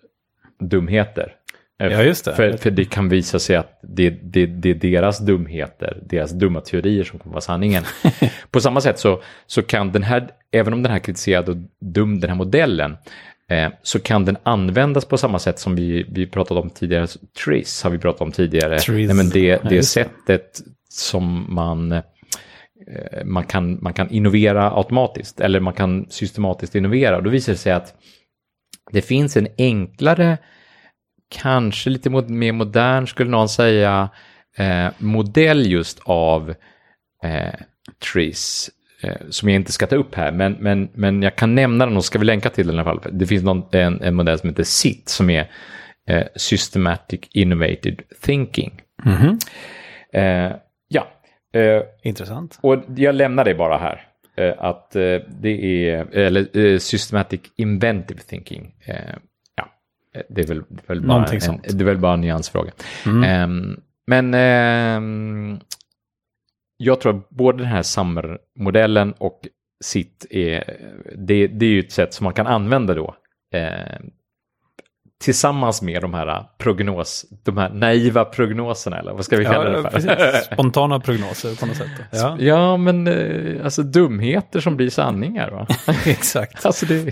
[0.59, 1.35] dumheter.
[1.77, 2.35] Ja, just det.
[2.35, 6.61] För, för det kan visa sig att det, det, det är deras dumheter, deras dumma
[6.61, 7.83] teorier som kommer vara sanningen.
[8.51, 12.19] på samma sätt så, så kan den här, även om den här kritiserade och dum,
[12.19, 12.97] den här modellen,
[13.49, 17.07] eh, så kan den användas på samma sätt som vi, vi pratade om tidigare.
[17.45, 18.79] Triss har vi pratat om tidigare.
[18.87, 22.01] Nej, men det, det sättet som man, eh,
[23.25, 27.17] man, kan, man kan innovera automatiskt eller man kan systematiskt innovera.
[27.17, 27.93] Och då visar det sig att
[28.91, 30.37] det finns en enklare,
[31.29, 34.09] kanske lite mer modern skulle någon säga,
[34.57, 36.49] eh, modell just av
[37.23, 37.53] eh,
[38.13, 38.69] Triss
[39.01, 41.97] eh, som jag inte ska ta upp här, men, men, men jag kan nämna den
[41.97, 43.11] och ska vi länka till den i alla fall.
[43.11, 45.51] Det finns någon, en, en modell som heter SIT som är
[46.09, 48.81] eh, Systematic Innovative Thinking.
[49.05, 50.59] Mm -hmm.
[50.87, 51.07] ja.
[51.53, 52.59] Eh, Intressant.
[52.61, 54.07] Och jag lämnar det bara här.
[54.37, 54.91] Eh, att
[55.41, 58.73] det är, eller Systematic Inventive Thinking.
[60.29, 62.71] Det är väl, det är väl bara, en, det är väl bara en nyansfråga.
[63.05, 63.23] Mm.
[63.23, 65.59] Ehm, men ehm,
[66.77, 69.47] jag tror att både den här Summer-modellen och
[69.83, 70.77] sitt är,
[71.15, 73.15] det, det är ju ett sätt som man kan använda då.
[73.53, 73.99] Eh,
[75.25, 79.81] tillsammans med de här prognos, de här naiva prognoserna eller vad ska vi kalla ja,
[79.81, 80.53] det för?
[80.53, 81.89] Spontana prognoser på något sätt.
[82.11, 85.51] Ja, ja men eh, alltså dumheter som blir sanningar.
[85.51, 85.67] Va?
[86.05, 86.65] Exakt.
[86.65, 87.11] alltså det...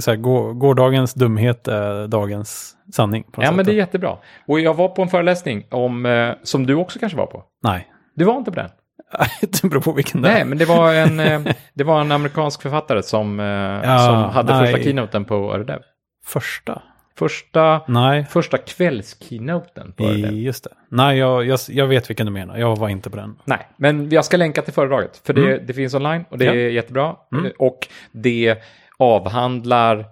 [0.00, 0.16] Så här,
[0.54, 3.24] gårdagens dumhet är dagens sanning.
[3.36, 3.54] ja, sätt.
[3.54, 4.16] men det är jättebra.
[4.48, 7.44] Och jag var på en föreläsning om, eh, som du också kanske var på.
[7.62, 7.88] Nej.
[8.14, 8.70] Du var inte på den?
[9.40, 11.40] det beror på vilken det Nej, men det var en, eh,
[11.74, 14.66] det var en amerikansk författare som, ja, som hade nej.
[14.66, 15.80] första keynoten på Öredev.
[16.24, 16.82] Första?
[17.18, 18.24] Första, nej.
[18.24, 20.32] första kvällskeynoten på Öredev.
[20.32, 20.70] Just det.
[20.88, 22.58] Nej, jag, jag, jag, vet vilken du menar.
[22.58, 23.36] Jag var inte på den.
[23.44, 25.16] Nej, men jag ska länka till föredraget.
[25.24, 25.66] För det, mm.
[25.66, 26.54] det finns online och det ja.
[26.54, 27.16] är jättebra.
[27.32, 27.52] Mm.
[27.58, 28.58] Och det
[28.98, 30.06] avhandlar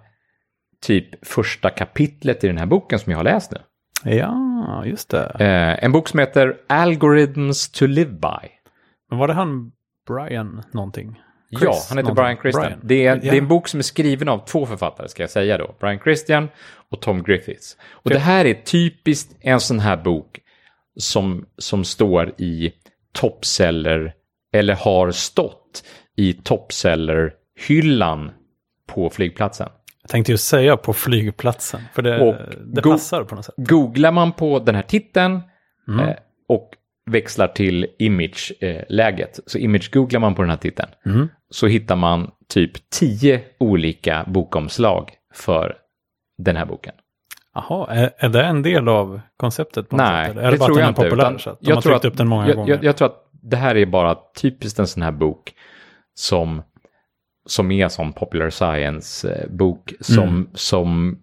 [0.81, 3.59] typ första kapitlet i den här boken som jag har läst nu.
[4.15, 5.31] Ja, just det.
[5.39, 8.49] Eh, en bok som heter Algorithms to live by.
[9.09, 9.71] Men var det han
[10.07, 11.21] Brian någonting?
[11.59, 12.63] Chris, ja, han heter Brian Christian.
[12.63, 12.79] Brian.
[12.83, 13.21] Det, är, ja.
[13.21, 15.75] det är en bok som är skriven av två författare, ska jag säga då.
[15.79, 16.49] Brian Christian
[16.91, 17.77] och Tom Griffiths.
[17.91, 20.39] Och det här är typiskt en sån här bok
[20.99, 22.73] som, som står i
[23.13, 24.13] toppseller,
[24.53, 25.83] eller har stått
[26.15, 28.31] i toppseller-hyllan
[28.87, 29.69] på flygplatsen.
[30.01, 32.35] Jag tänkte ju säga på flygplatsen, för det, och
[32.65, 33.55] det passar på något sätt.
[33.57, 35.41] Googlar man på den här titeln
[35.87, 36.09] mm.
[36.09, 36.15] eh,
[36.47, 36.69] och
[37.05, 41.29] växlar till image-läget, så image-googlar man på den här titeln, mm.
[41.53, 45.75] Så hittar man typ tio olika bokomslag för
[46.37, 46.93] den här boken.
[47.53, 49.91] Jaha, är, är det en del av konceptet?
[49.91, 51.35] Nej, sätt, det, det tror populär?
[51.35, 52.69] Utan, att de jag tryckt att, jag?
[52.69, 55.53] Jag, jag, tror att det här är bara typiskt en sån här bok
[56.15, 56.61] som
[57.45, 60.49] som är som popular science-bok som, mm.
[60.53, 61.19] som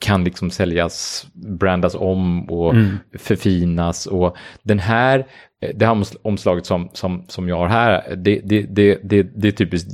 [0.00, 2.96] kan liksom säljas, brandas om och mm.
[3.18, 4.06] förfinas.
[4.06, 5.26] Och den här,
[5.74, 9.52] det här omslaget som, som, som jag har här, det, det, det, det, det är
[9.52, 9.90] typiskt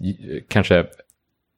[0.49, 0.87] kanske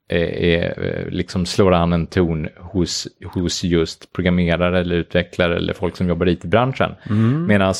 [0.09, 5.97] är, är, liksom slår an en ton hos, hos just programmerare eller utvecklare eller folk
[5.97, 6.95] som jobbar i IT-branschen.
[7.09, 7.47] Mm.
[7.47, 7.73] Medan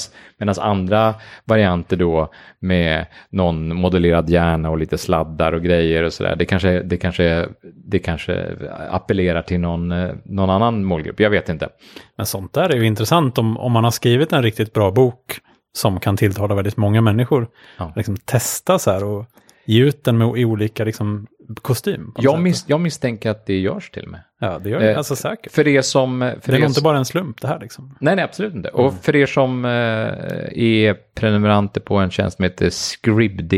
[0.58, 1.16] andra
[1.46, 6.82] varianter då med någon modellerad hjärna och lite sladdar och grejer och sådär, det kanske,
[6.82, 7.48] det, kanske,
[7.86, 8.46] det kanske
[8.92, 9.88] appellerar till någon,
[10.26, 11.70] någon annan målgrupp, jag vet inte.
[12.18, 15.40] Men sånt där är ju intressant om, om man har skrivit en riktigt bra bok
[15.74, 17.48] som kan tilltala väldigt många människor.
[17.78, 17.94] Ja.
[17.96, 19.26] Liksom testa så här och
[19.66, 22.14] ge ut den med i olika liksom, kostym.
[22.18, 24.22] Jag, mis jag, misstänker att det görs till och med.
[24.39, 24.91] Ja, det gör det.
[24.91, 25.52] Eh, alltså säkert.
[25.52, 26.34] För er som...
[26.41, 27.97] För det är nog inte bara en slump det här liksom.
[28.00, 28.70] Nej, nej, absolut inte.
[28.70, 28.86] Mm.
[28.86, 33.54] Och för er som eh, är prenumeranter på en tjänst som heter Scribd.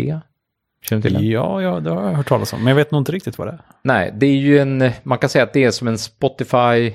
[0.83, 1.27] Känner du till den?
[1.27, 2.59] Ja, ja, det har jag hört talas om.
[2.59, 3.61] Men jag vet nog inte riktigt vad det är.
[3.83, 4.91] Nej, det är ju en...
[5.03, 6.93] Man kan säga att det är som en Spotify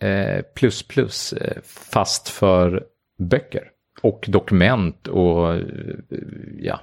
[0.00, 2.84] eh, plus plus eh, fast för
[3.18, 3.62] böcker.
[4.02, 5.60] Och dokument och eh,
[6.58, 6.80] ja,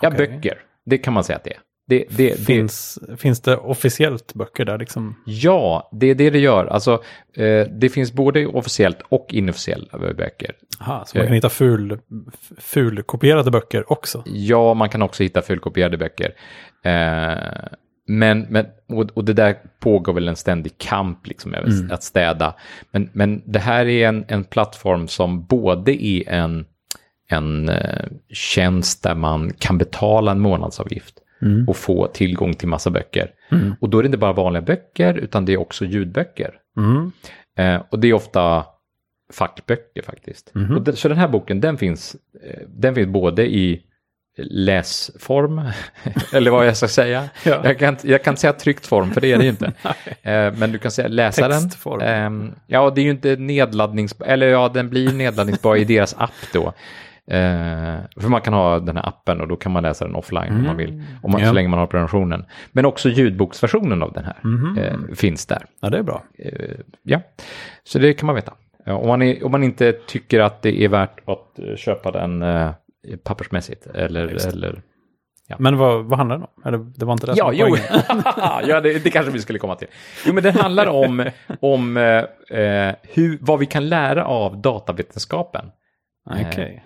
[0.00, 0.26] ja okay.
[0.26, 0.58] böcker.
[0.84, 1.60] Det kan man säga att det är.
[1.88, 5.16] Det, det, finns, det, finns det officiellt böcker där liksom?
[5.26, 6.66] Ja, det är det det gör.
[6.66, 7.02] Alltså,
[7.36, 10.52] eh, det finns både officiellt och inofficiella böcker.
[10.80, 11.98] Aha, så man kan eh, hitta ful,
[12.58, 14.22] fulkopierade böcker också?
[14.26, 16.34] Ja, man kan också hitta fulkopierade böcker.
[16.84, 17.68] Eh,
[18.08, 21.90] men, men och, och, det där pågår väl en ständig kamp liksom mm.
[21.90, 22.54] att städa.
[22.90, 26.64] Men, men det här är en, en plattform som både är en,
[27.28, 31.68] en eh, tjänst där man kan betala en månadsavgift mm.
[31.68, 33.30] och få tillgång till massa böcker.
[33.50, 33.74] Mm.
[33.80, 36.54] Och då är det inte bara vanliga böcker utan det är också ljudböcker.
[36.76, 37.12] Mm.
[37.58, 38.64] Eh, och det är ofta
[39.32, 40.52] fackböcker faktiskt.
[40.54, 40.76] Mm.
[40.76, 43.82] Och det, så den här boken den finns, eh, den finns både i
[44.38, 45.60] läsform,
[46.32, 47.28] eller vad jag ska säga.
[47.44, 47.60] ja.
[47.64, 49.66] jag, kan, jag kan inte säga tryckt form, för det är det ju inte.
[50.22, 51.62] eh, men du kan säga läsaren.
[51.62, 52.00] Textform.
[52.00, 56.52] Eh, ja, det är ju inte nedladdningsbar, eller ja, den blir nedladdningsbar i deras app
[56.52, 56.72] då.
[57.30, 60.48] Eh, för man kan ha den här appen och då kan man läsa den offline
[60.48, 60.58] mm.
[60.58, 61.02] om man vill.
[61.22, 61.48] Om man, ja.
[61.48, 62.44] Så länge man har prenumerationen.
[62.72, 64.78] Men också ljudboksversionen av den här mm.
[64.78, 65.64] eh, finns där.
[65.80, 66.22] Ja, det är bra.
[66.38, 67.20] Eh, ja,
[67.84, 68.52] så det kan man veta.
[68.86, 72.42] om, man är, om man inte tycker att det är värt att eh, köpa den
[72.42, 72.70] eh,
[73.24, 73.86] pappersmässigt.
[73.86, 74.82] Eller, eller
[75.48, 75.56] Ja.
[75.58, 76.62] Men vad, vad handlar den om?
[76.64, 77.76] Eller det var inte det ja, jo.
[78.66, 79.88] ja, det, det, kanske vi skulle komma till.
[80.26, 85.70] Jo, men den handlar om, om eh, hur, vad vi kan lära av datavetenskapen.
[86.30, 86.74] Okay.
[86.74, 86.80] Eh,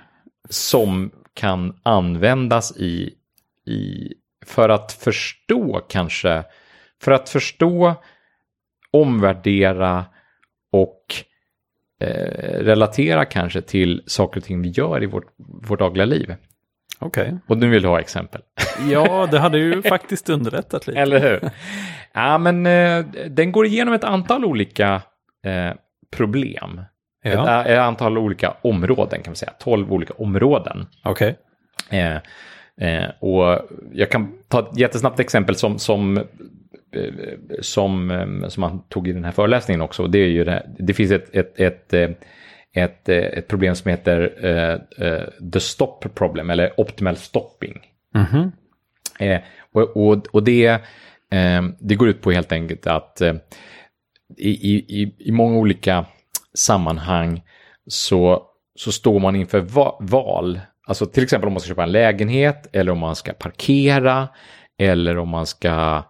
[0.50, 3.14] som kan användas i,
[3.66, 4.12] i,
[4.46, 6.44] för att förstå kanske,
[7.02, 7.94] för att förstå,
[8.90, 10.04] omvärdera
[10.72, 11.14] och
[12.00, 16.34] eh, relatera kanske till saker och ting vi gör i vårt, vårt dagliga liv.
[16.98, 17.22] Okej.
[17.22, 17.38] Okay.
[17.46, 18.42] Och nu vill du ha exempel.
[18.90, 21.00] ja, det hade ju faktiskt underlättat lite.
[21.00, 21.50] Eller hur?
[22.12, 25.02] Ja, men eh, den går igenom ett antal olika
[25.44, 25.72] eh,
[26.10, 26.80] problem
[27.22, 27.60] Ja.
[27.60, 30.86] Ett, ett, antal olika områden kan man säga, tolv olika områden.
[31.04, 31.36] Okej.
[31.88, 32.00] Okay.
[32.00, 32.20] Eh,
[32.80, 36.24] eh, och jag kan ta ett jättesnabbt exempel som, som, eh,
[37.60, 40.06] som, eh, som man tog i den här föreläsningen också.
[40.06, 42.10] Det, är ju det, det finns ett, ett, ett, eh,
[42.72, 44.20] ett, ett problem som heter
[45.00, 47.80] uh, the stop problem eller optimal stopping.
[48.14, 49.40] Mm -hmm.
[49.72, 50.78] och, och, och det,
[51.78, 53.22] det går ut på helt enkelt att
[54.36, 56.04] i, i, i många olika
[56.54, 57.42] sammanhang
[57.86, 58.42] så,
[58.74, 60.60] så står man inför va val.
[60.86, 64.28] Alltså till exempel om man ska köpa en lägenhet eller om man ska parkera
[64.78, 66.02] eller om man ska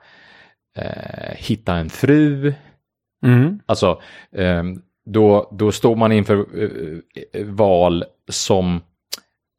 [0.76, 2.54] eh, hitta en fru.
[3.26, 3.60] Mm.
[3.66, 4.00] Alltså
[4.36, 4.62] eh,
[5.04, 6.62] då, då står man inför
[7.32, 8.80] eh, val som,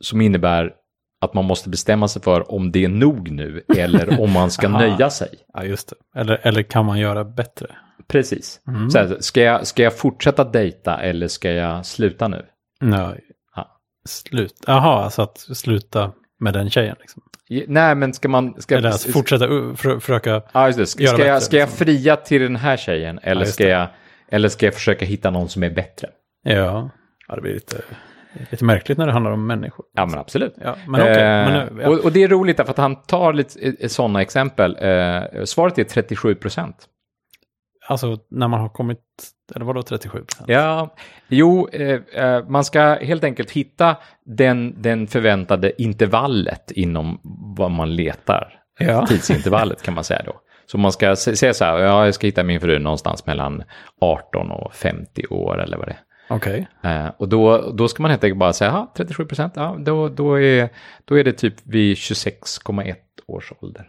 [0.04, 0.74] som innebär
[1.22, 4.70] att man måste bestämma sig för om det är nog nu eller om man ska
[4.80, 5.30] nöja sig.
[5.54, 6.20] Ja, just det.
[6.20, 7.76] Eller, eller kan man göra bättre?
[8.08, 8.62] Precis.
[8.68, 8.90] Mm.
[8.90, 12.46] Så här, ska, jag, ska jag fortsätta dejta eller ska jag sluta nu?
[12.82, 13.20] Nej,
[13.56, 13.80] ja.
[14.06, 14.64] slut.
[14.68, 17.24] Jaha, alltså att sluta med den tjejen liksom.
[17.68, 18.62] Nej, men ska man...
[18.62, 20.86] Ska, eller alltså fortsätta för, försöka ja, just det.
[20.86, 21.86] Ska, göra ska, jag, ska jag liksom.
[21.86, 23.88] fria till den här tjejen eller, ja, ska jag,
[24.30, 26.10] eller ska jag försöka hitta någon som är bättre?
[26.44, 26.90] Ja,
[27.28, 27.82] ja det blir lite,
[28.52, 29.86] lite märkligt när det handlar om människor.
[29.96, 30.56] Ja, men absolut.
[30.62, 31.90] Ja, men okay, eh, men ja.
[31.90, 34.78] och, och, det är roligt därför att han tar lite sådana exempel.
[34.82, 36.88] Eh, svaret är 37 procent.
[37.92, 39.00] Alltså när man har kommit,
[39.56, 40.50] eller vadå 37 procent?
[40.50, 40.96] Ja,
[41.28, 47.20] jo, eh, eh, man ska helt enkelt hitta den, den förväntade intervallet inom
[47.58, 48.60] vad man letar.
[48.80, 49.06] Ja.
[49.10, 50.34] Tidsintervallet kan man säga då.
[50.66, 53.64] Så man ska säga så här, ja, jag ska hitta min fru någonstans mellan
[54.02, 56.00] 18 och 50 år eller vad det är.
[56.30, 56.68] Okej.
[56.80, 56.98] Okay.
[56.98, 60.10] Eh, och då, då ska man helt enkelt bara säga, ja, 37 procent, ja, då,
[60.10, 60.70] då, är,
[61.06, 62.96] då är det typ vid 26,1
[63.28, 63.88] års ålder.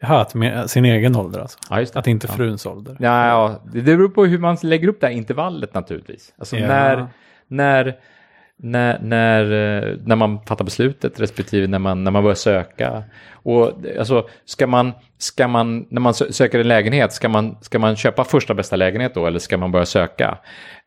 [0.00, 1.58] Jaha, att med sin egen ålder alltså?
[1.70, 1.98] Ja, just det.
[1.98, 2.96] Att inte fruns ålder?
[3.00, 6.34] Ja, ja, det beror på hur man lägger upp det här intervallet naturligtvis.
[6.38, 6.68] Alltså ja.
[6.68, 7.06] när,
[7.48, 7.96] när,
[8.64, 13.02] när, när, eh, när man fattar beslutet respektive när man, när man börjar söka.
[13.32, 17.78] Och alltså, ska man, ska man, när man sö- söker en lägenhet, ska man, ska
[17.78, 20.38] man köpa första bästa lägenhet då eller ska man börja söka?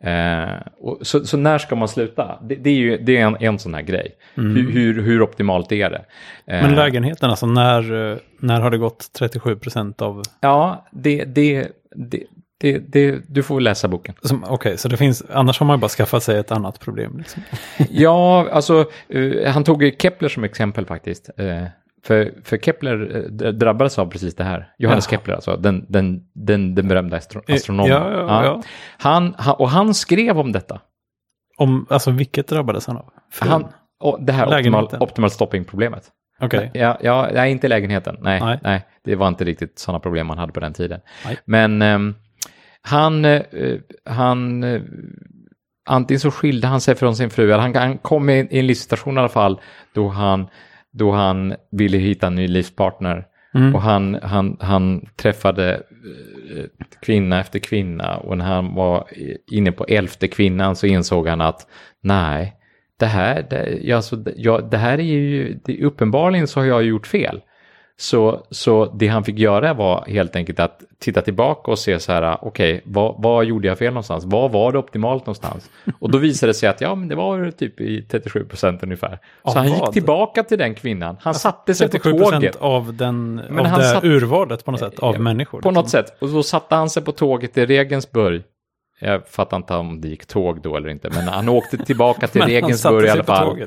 [0.04, 2.40] Eh, och, så, så när ska man sluta?
[2.42, 4.12] Det, det är ju det är en, en sån här grej.
[4.36, 6.06] Hur, hur, hur optimalt är det?
[6.46, 10.22] Eh, Men lägenheten, alltså när, eh, när har det gått 37 procent av...
[10.40, 12.24] Ja, det, det, det,
[12.60, 14.16] det, det, du får läsa boken.
[14.48, 17.18] Okej, så det finns, annars har man ju bara skaffat sig ett annat problem.
[17.18, 17.44] Liksom.
[17.90, 21.30] Ja, alltså eh, han tog Kepler som exempel faktiskt.
[21.38, 21.64] Eh,
[22.04, 24.74] för, för Kepler d- drabbades av precis det här.
[24.78, 25.20] Johannes Jaha.
[25.20, 27.92] Kepler, alltså den, den, den, den berömda astro astronomen.
[27.92, 28.62] Ja, ja, ja.
[28.98, 30.82] Han, han, och han skrev om detta.
[31.58, 33.10] Om, alltså vilket drabbades han av?
[33.40, 33.68] Han,
[34.00, 36.04] och det här optimal, optimal stopping-problemet.
[36.42, 36.72] Okej.
[36.74, 38.18] Ja, ja, nej, inte lägenheten.
[38.22, 38.60] Nej, Nej.
[38.64, 38.86] nej.
[39.04, 41.00] det var inte riktigt sådana problem man hade på den tiden.
[41.26, 41.38] Nej.
[41.46, 42.16] Men ehm,
[42.88, 43.42] han, eh,
[44.06, 44.82] han eh,
[45.90, 49.16] antingen så skilde han sig från sin fru, eller han, han kom i, en livssituation
[49.16, 49.60] i alla fall
[49.94, 50.48] då han,
[50.94, 53.26] då han ville hitta en ny livspartner.
[53.54, 53.76] Mm.
[53.76, 56.64] Och han, han, han träffade eh,
[57.02, 59.08] kvinna efter kvinna och när han var
[59.52, 61.68] inne på elfte kvinnan så insåg han att
[62.04, 62.54] nej,
[63.00, 66.84] det här, det, alltså, det- ja, det här är ju, det, uppenbarligen så har jag
[66.84, 67.42] gjort fel.
[68.00, 72.12] Så, så det han fick göra var helt enkelt att titta tillbaka och se så
[72.12, 74.26] här, okej, vad, vad gjorde jag fel någonstans?
[74.26, 75.70] Vad var det optimalt någonstans?
[76.00, 79.20] Och då visade det sig att ja, men det var typ i 37 procent ungefär.
[79.44, 79.94] Så Av han gick vad?
[79.94, 81.18] tillbaka till den kvinnan.
[81.22, 82.56] Han satte sig på 37 procent tåget.
[82.56, 85.62] av, den, Men av han det satt- urvalet på något sätt, av människor.
[85.62, 85.74] På liksom.
[85.74, 86.22] något sätt.
[86.22, 88.44] Och då satte han sig på tåget i Regensburg.
[89.00, 92.42] Jag fattar inte om det gick tåg då eller inte, men han åkte tillbaka till
[92.42, 93.66] han Regensburg i alla fall.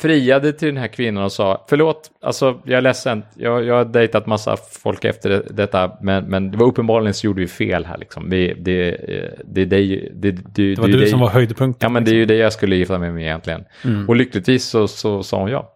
[0.00, 3.84] Friade till den här kvinnan och sa, förlåt, alltså jag är ledsen, jag, jag har
[3.84, 7.84] dejtat massa folk efter det, detta, men, men det var uppenbarligen så gjorde vi fel
[7.84, 8.30] här liksom.
[8.30, 11.86] Vi, det, eh, det det, det, Det var du som var höjdpunkten.
[11.86, 13.64] Ja, men det är ju det jag skulle gifta mig med egentligen.
[13.84, 14.08] Mm.
[14.08, 15.74] Och lyckligtvis så, så sa hon ja.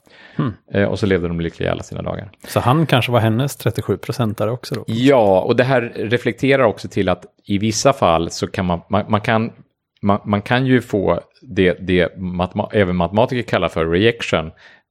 [0.72, 2.30] Eh, och så levde de lyckliga alla sina dagar.
[2.48, 4.84] Så han kanske var hennes 37 procentare också då?
[4.86, 9.04] Ja, och det här reflekterar också till att i vissa fall så kan man, man,
[9.08, 9.52] man kan
[10.02, 14.46] man, man kan ju få det, det matema, även matematiker kallar för rejection,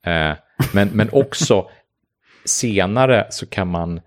[0.05, 0.34] eh,
[0.74, 1.70] men, men också
[2.45, 4.01] senare så kan man,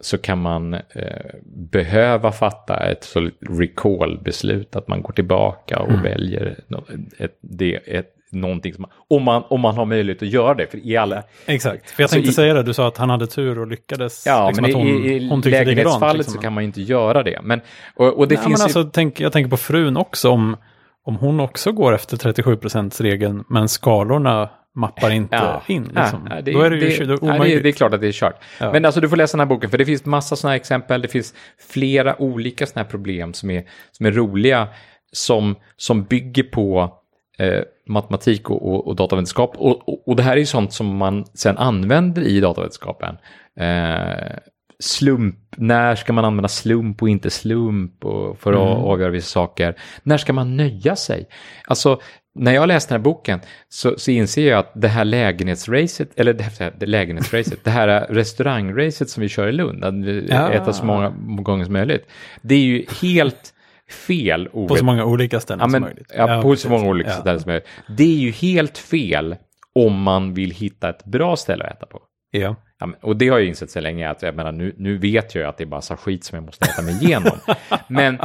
[0.00, 6.84] så kan man eh, behöva fatta ett recall-beslut, att man går tillbaka och väljer nå-
[7.18, 10.86] ett, det, ett, någonting som om man, om man har möjlighet att göra det, för
[10.86, 13.26] i alla, Exakt, för jag Alltså tänkte i- säga det, du sa att han hade
[13.26, 14.26] tur och lyckades.
[14.26, 16.34] Ja, liksom men att hon, i, i hon lägenhetsfallet liksom.
[16.34, 17.40] så kan man ju inte göra det.
[17.42, 17.60] Men,
[17.96, 18.78] och, och det Nej, finns men ju...
[18.78, 20.56] alltså, tänk, jag tänker på frun också, om,
[21.04, 22.58] om hon också går efter 37
[23.00, 25.82] regeln men skalorna mappar inte in.
[25.82, 26.28] Liksom.
[26.30, 27.62] Ja, Då är det ju det, ja, det, omöjligt.
[27.62, 28.40] det är klart att det är kört.
[28.60, 31.02] Men alltså du får läsa den här boken, för det finns massa sådana här exempel.
[31.02, 31.34] Det finns
[31.68, 34.68] flera olika sådana här problem som är, som är roliga,
[35.12, 36.94] som, som bygger på
[37.38, 39.54] eh, matematik och, och, och datavetenskap.
[39.56, 43.16] Och, och, och det här är ju sånt som man sen använder i datavetenskapen.
[43.60, 44.36] Eh,
[44.82, 48.84] slump, när ska man använda slump och inte slump och för att Mm.
[48.84, 49.74] avgöra vissa saker?
[50.02, 51.26] När ska man nöja sig?
[51.66, 52.00] Alltså,
[52.38, 56.32] när jag läste den här boken så, så inser jag att det här lägenhetsracet, eller
[56.32, 60.52] det här, det lägenhetsracet, det här restaurangracet som vi kör i Lund, att vi Ja.
[60.52, 61.12] äter så många
[61.42, 62.06] gånger som möjligt,
[62.42, 63.53] det är ju helt
[63.90, 64.68] fel ord.
[64.68, 66.12] På så många olika ställen Ja, men, som möjligt.
[66.16, 66.62] ja, på precis.
[66.62, 67.16] så många olika Ja.
[67.16, 67.68] ställen som möjligt.
[67.88, 69.36] Det är ju helt fel
[69.74, 72.02] om man vill hitta ett bra ställe att äta på.
[72.30, 72.56] Ja.
[72.78, 75.34] Ja, men, och det har jag insett så länge att jag menar, nu, nu vet
[75.34, 77.38] jag ju att det är massa skit som jag måste äta mig igenom.
[77.88, 78.18] men,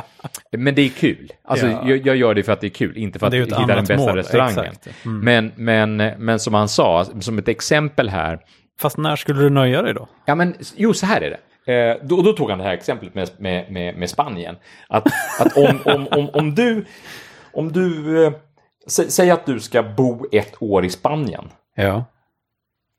[0.52, 1.32] men det är kul.
[1.44, 1.90] Alltså, Ja.
[1.90, 3.98] jag, jag gör det för att det är kul, inte för att hitta den bästa
[3.98, 4.74] mål, restaurangen.
[5.06, 5.20] Mm.
[5.20, 5.52] Men,
[5.98, 8.40] men, men som han sa, som ett exempel här,
[8.82, 10.10] Fast när skulle du nöja dig då?
[10.26, 11.38] Ja, men jo, så här är det.
[11.66, 14.56] Eh, då, då tog han det här exemplet med, med, med, med Spanien.
[14.88, 15.08] Att,
[15.40, 16.86] att om, om, om, om du,
[17.54, 18.34] om du eh,
[18.88, 21.50] sä, säg att du ska bo ett år i Spanien.
[21.76, 22.06] Ja.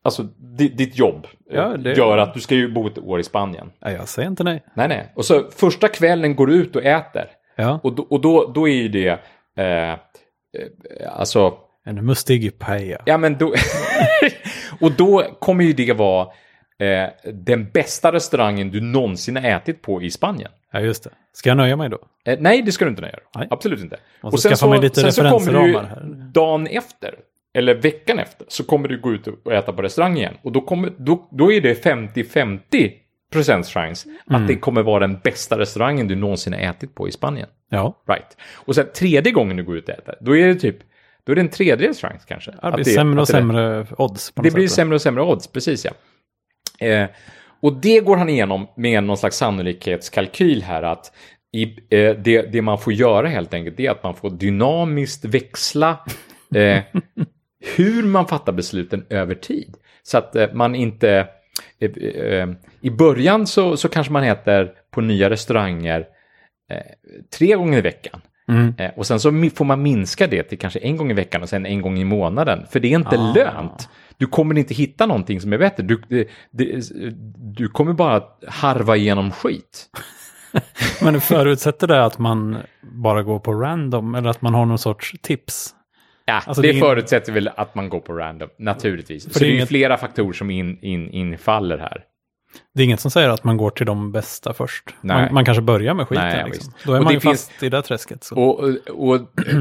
[0.03, 3.21] Alltså di, ditt jobb eh, Ja, det- gör att du ska ju bo ett år
[3.21, 3.71] i Spanien.
[3.81, 4.63] ja, jag säger inte nej.
[4.75, 5.13] Nej, nej.
[5.17, 7.25] Och så första kvällen går du ut och äter.
[7.57, 7.81] Ja.
[7.83, 9.09] Och då, och då, då är ju det,
[9.59, 9.97] eh, eh,
[11.17, 11.55] alltså,
[11.85, 13.03] En mustig paella.
[13.07, 13.55] Ja, men då...
[14.81, 16.29] och då kommer ju det vara
[16.81, 20.51] eh, den bästa restaurangen du någonsin har ätit på i Spanien.
[20.73, 21.11] Ja, just det.
[21.33, 21.99] Ska jag nöja mig då?
[22.25, 23.15] Eh, nej, det ska du inte göra.
[23.37, 23.47] Nej.
[23.51, 23.97] Absolut inte.
[24.23, 26.01] Måste skaffa mig lite sen så kommer du här.
[26.35, 27.15] dagen efter,
[27.55, 30.35] eller veckan efter, så kommer du gå ut och äta på restaurang igen.
[30.43, 32.93] Och då, kommer, då, då är det 50-50
[33.33, 34.43] procents chans Mm.
[34.43, 37.49] att det kommer vara den bästa restaurangen du någonsin har ätit på i Spanien.
[37.71, 38.03] Ja.
[38.09, 38.37] Right.
[38.55, 40.77] Och sen tredje gången du går ut och äter, då är det typ,
[41.25, 42.51] då är det en tredje chans kanske.
[42.51, 44.31] Det Att blir det- sämre att och det- sämre odds.
[44.31, 44.75] På det något blir sätt.
[44.77, 45.91] sämre och sämre odds, precis ja.
[46.81, 47.07] Eh,
[47.61, 51.13] och det går han igenom med någon slags sannolikhetskalkyl här att
[51.53, 55.99] i, eh, det, det man får göra helt enkelt är att man får dynamiskt växla
[56.55, 56.83] eh,
[57.77, 59.75] hur man fattar besluten över tid.
[60.03, 61.29] Så att eh, man inte...
[61.81, 62.49] Eh, eh,
[62.81, 66.01] I början så, så kanske man äter på nya restauranger
[66.71, 68.21] eh, tre gånger i veckan.
[68.51, 68.75] Mm.
[68.79, 71.49] Eh, och sen så får man minska det till kanske en gång i veckan och
[71.49, 72.67] sen en gång i månaden.
[72.71, 73.33] För det är inte Ah.
[73.35, 73.89] lönt.
[74.17, 75.83] Du kommer inte hitta någonting som är bättre.
[75.83, 76.91] Du, det, det,
[77.37, 79.87] du kommer bara harva igenom skit.
[81.03, 85.15] Men förutsätter det att man bara går på random eller att man har någon sorts
[85.23, 85.75] tips?
[86.25, 89.25] Ja, Alltså, det, det förutsätter väl att man går på random, naturligtvis.
[89.25, 92.03] För så det är inget- flera faktorer som in, in, infaller här.
[92.75, 94.85] Det är inget som säger att man går till de bästa först.
[95.01, 96.25] Man, man kanske börjar med skiten.
[96.25, 96.73] Nej, liksom.
[96.85, 98.25] Då är Och man det ju finns- fast i det träsket.
[98.25, 98.35] Så.
[98.37, 99.21] Och, och, och,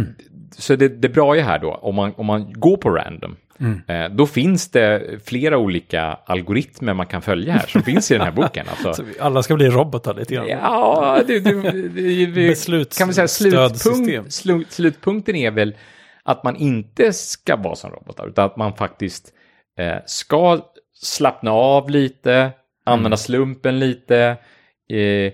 [0.57, 3.81] så det, det bra är här då, om man, om man går på random, Mm.
[3.87, 8.23] eh, då finns det flera olika algoritmer man kan följa här, som finns i den
[8.23, 8.65] här boken.
[8.85, 9.03] Alltså.
[9.19, 10.47] Alla ska bli robotar lite grann.
[10.47, 15.75] Ja, det, det, det, det, kan vi säga slutpunkt, slut, slutpunkten är väl
[16.23, 19.33] att man inte ska vara som robotar, utan att man faktiskt
[19.79, 20.59] eh, ska
[21.01, 22.51] slappna av lite,
[22.89, 24.37] använda slumpen lite,
[24.91, 25.33] eh,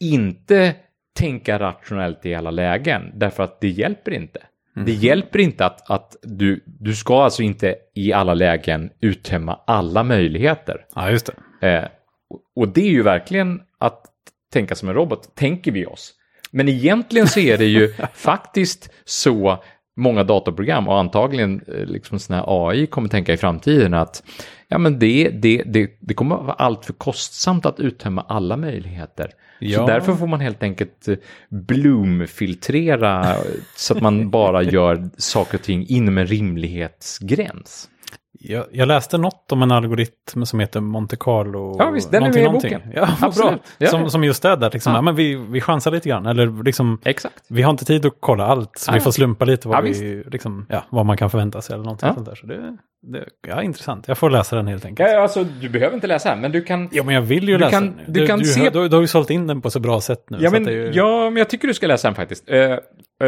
[0.00, 0.74] inte
[1.18, 4.40] tänka rationellt i alla lägen, därför att det hjälper inte.
[4.86, 10.02] Det hjälper inte att, att du, du ska alltså inte i alla lägen uttömma alla
[10.02, 10.84] möjligheter.
[10.94, 11.30] Ja, just
[11.60, 11.68] det.
[11.68, 11.84] Eh,
[12.30, 14.04] och- och det är ju verkligen att
[14.52, 16.14] tänka som en robot, tänker vi oss.
[16.50, 19.62] Men egentligen så är det ju faktiskt så
[19.96, 24.22] många datorprogram och antagligen eh, liksom sån här AI kommer tänka i framtiden att
[24.68, 29.26] ja, men det, det, det, det kommer vara allt för kostsamt att uttömma alla möjligheter.
[29.26, 29.86] Så Ja.
[29.86, 31.16] därför får man helt enkelt eh,
[31.50, 33.36] Bloom-filtrera
[33.76, 37.88] så att man bara gör saker och ting inom en rimlighetsgräns.
[38.32, 41.76] Jag, jag läste något om en algoritm som heter Monte Carlo.
[41.78, 42.80] Ja, visst, den är med i boken.
[42.94, 43.08] Ja.
[43.20, 43.60] Absolut.
[43.78, 44.08] Ja, som, ja.
[44.08, 45.02] som just är där, liksom, Ja.
[45.02, 46.26] men vi, vi chansar lite grann.
[46.26, 47.44] Eller liksom, Exakt.
[47.48, 50.24] vi har inte tid att kolla allt, så vi får slumpa lite vad, Ja, vi,
[50.26, 52.34] liksom, vad man kan förvänta sig eller någonting sånt där.
[52.34, 52.76] Så det,
[53.48, 54.08] ja, intressant.
[54.08, 55.10] Jag får läsa den helt enkelt.
[55.10, 57.54] Ja, alltså, du behöver inte läsa här, men du kan Ja, men jag vill ju
[57.54, 58.12] Du läsa kan- den.
[58.12, 60.24] du kan du, se- Du, du har ju sålt in den på så bra sätt
[60.30, 60.38] nu.
[60.40, 62.50] Ja men, ju, ja, men jag tycker du ska läsa den faktiskt.
[62.50, 62.58] Eh,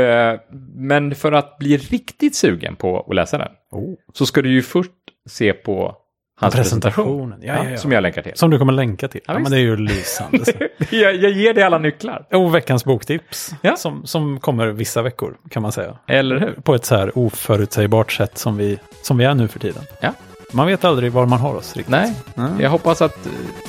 [0.00, 0.40] eh,
[0.74, 3.94] men för att bli riktigt sugen på att läsa den Oh.
[4.12, 4.90] så ska du ju först
[5.28, 5.96] se på
[6.40, 7.04] hans presentation.
[7.04, 7.38] Presentationen.
[7.42, 7.76] Ja, ja, ja.
[7.78, 8.32] Som jag länkar till.
[8.34, 9.20] Som du kommer länka till.
[9.26, 10.38] Ja, men det är ju lysande.
[10.90, 12.26] jag, jag ger dig alla nycklar.
[12.32, 13.50] Och veckans boktips.
[13.76, 15.98] Som, som kommer vissa veckor, kan man säga.
[16.08, 16.52] Eller hur?
[16.52, 19.82] På ett så här oförutsägbart sätt som vi, som vi är nu för tiden.
[20.00, 20.12] Ja.
[20.52, 21.90] Man vet aldrig var man har oss riktigt.
[21.90, 22.60] Nej, Mm.
[22.60, 23.28] jag hoppas, att,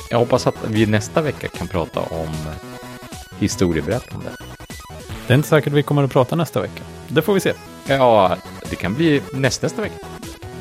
[0.10, 2.28] jag hoppas att vi nästa vecka kan prata om
[3.40, 4.26] historieberättande.
[5.28, 6.82] Det är inte säkert vi kommer att prata nästa vecka.
[7.08, 7.54] Det får vi se.
[7.88, 8.36] Ja,
[8.70, 9.96] det kan bli näst, nästa vecka.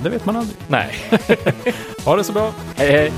[0.03, 0.57] Det vet man aldrig.
[0.68, 0.95] Nej.
[2.05, 2.53] Ha det så bra.
[2.76, 3.12] hej, hej.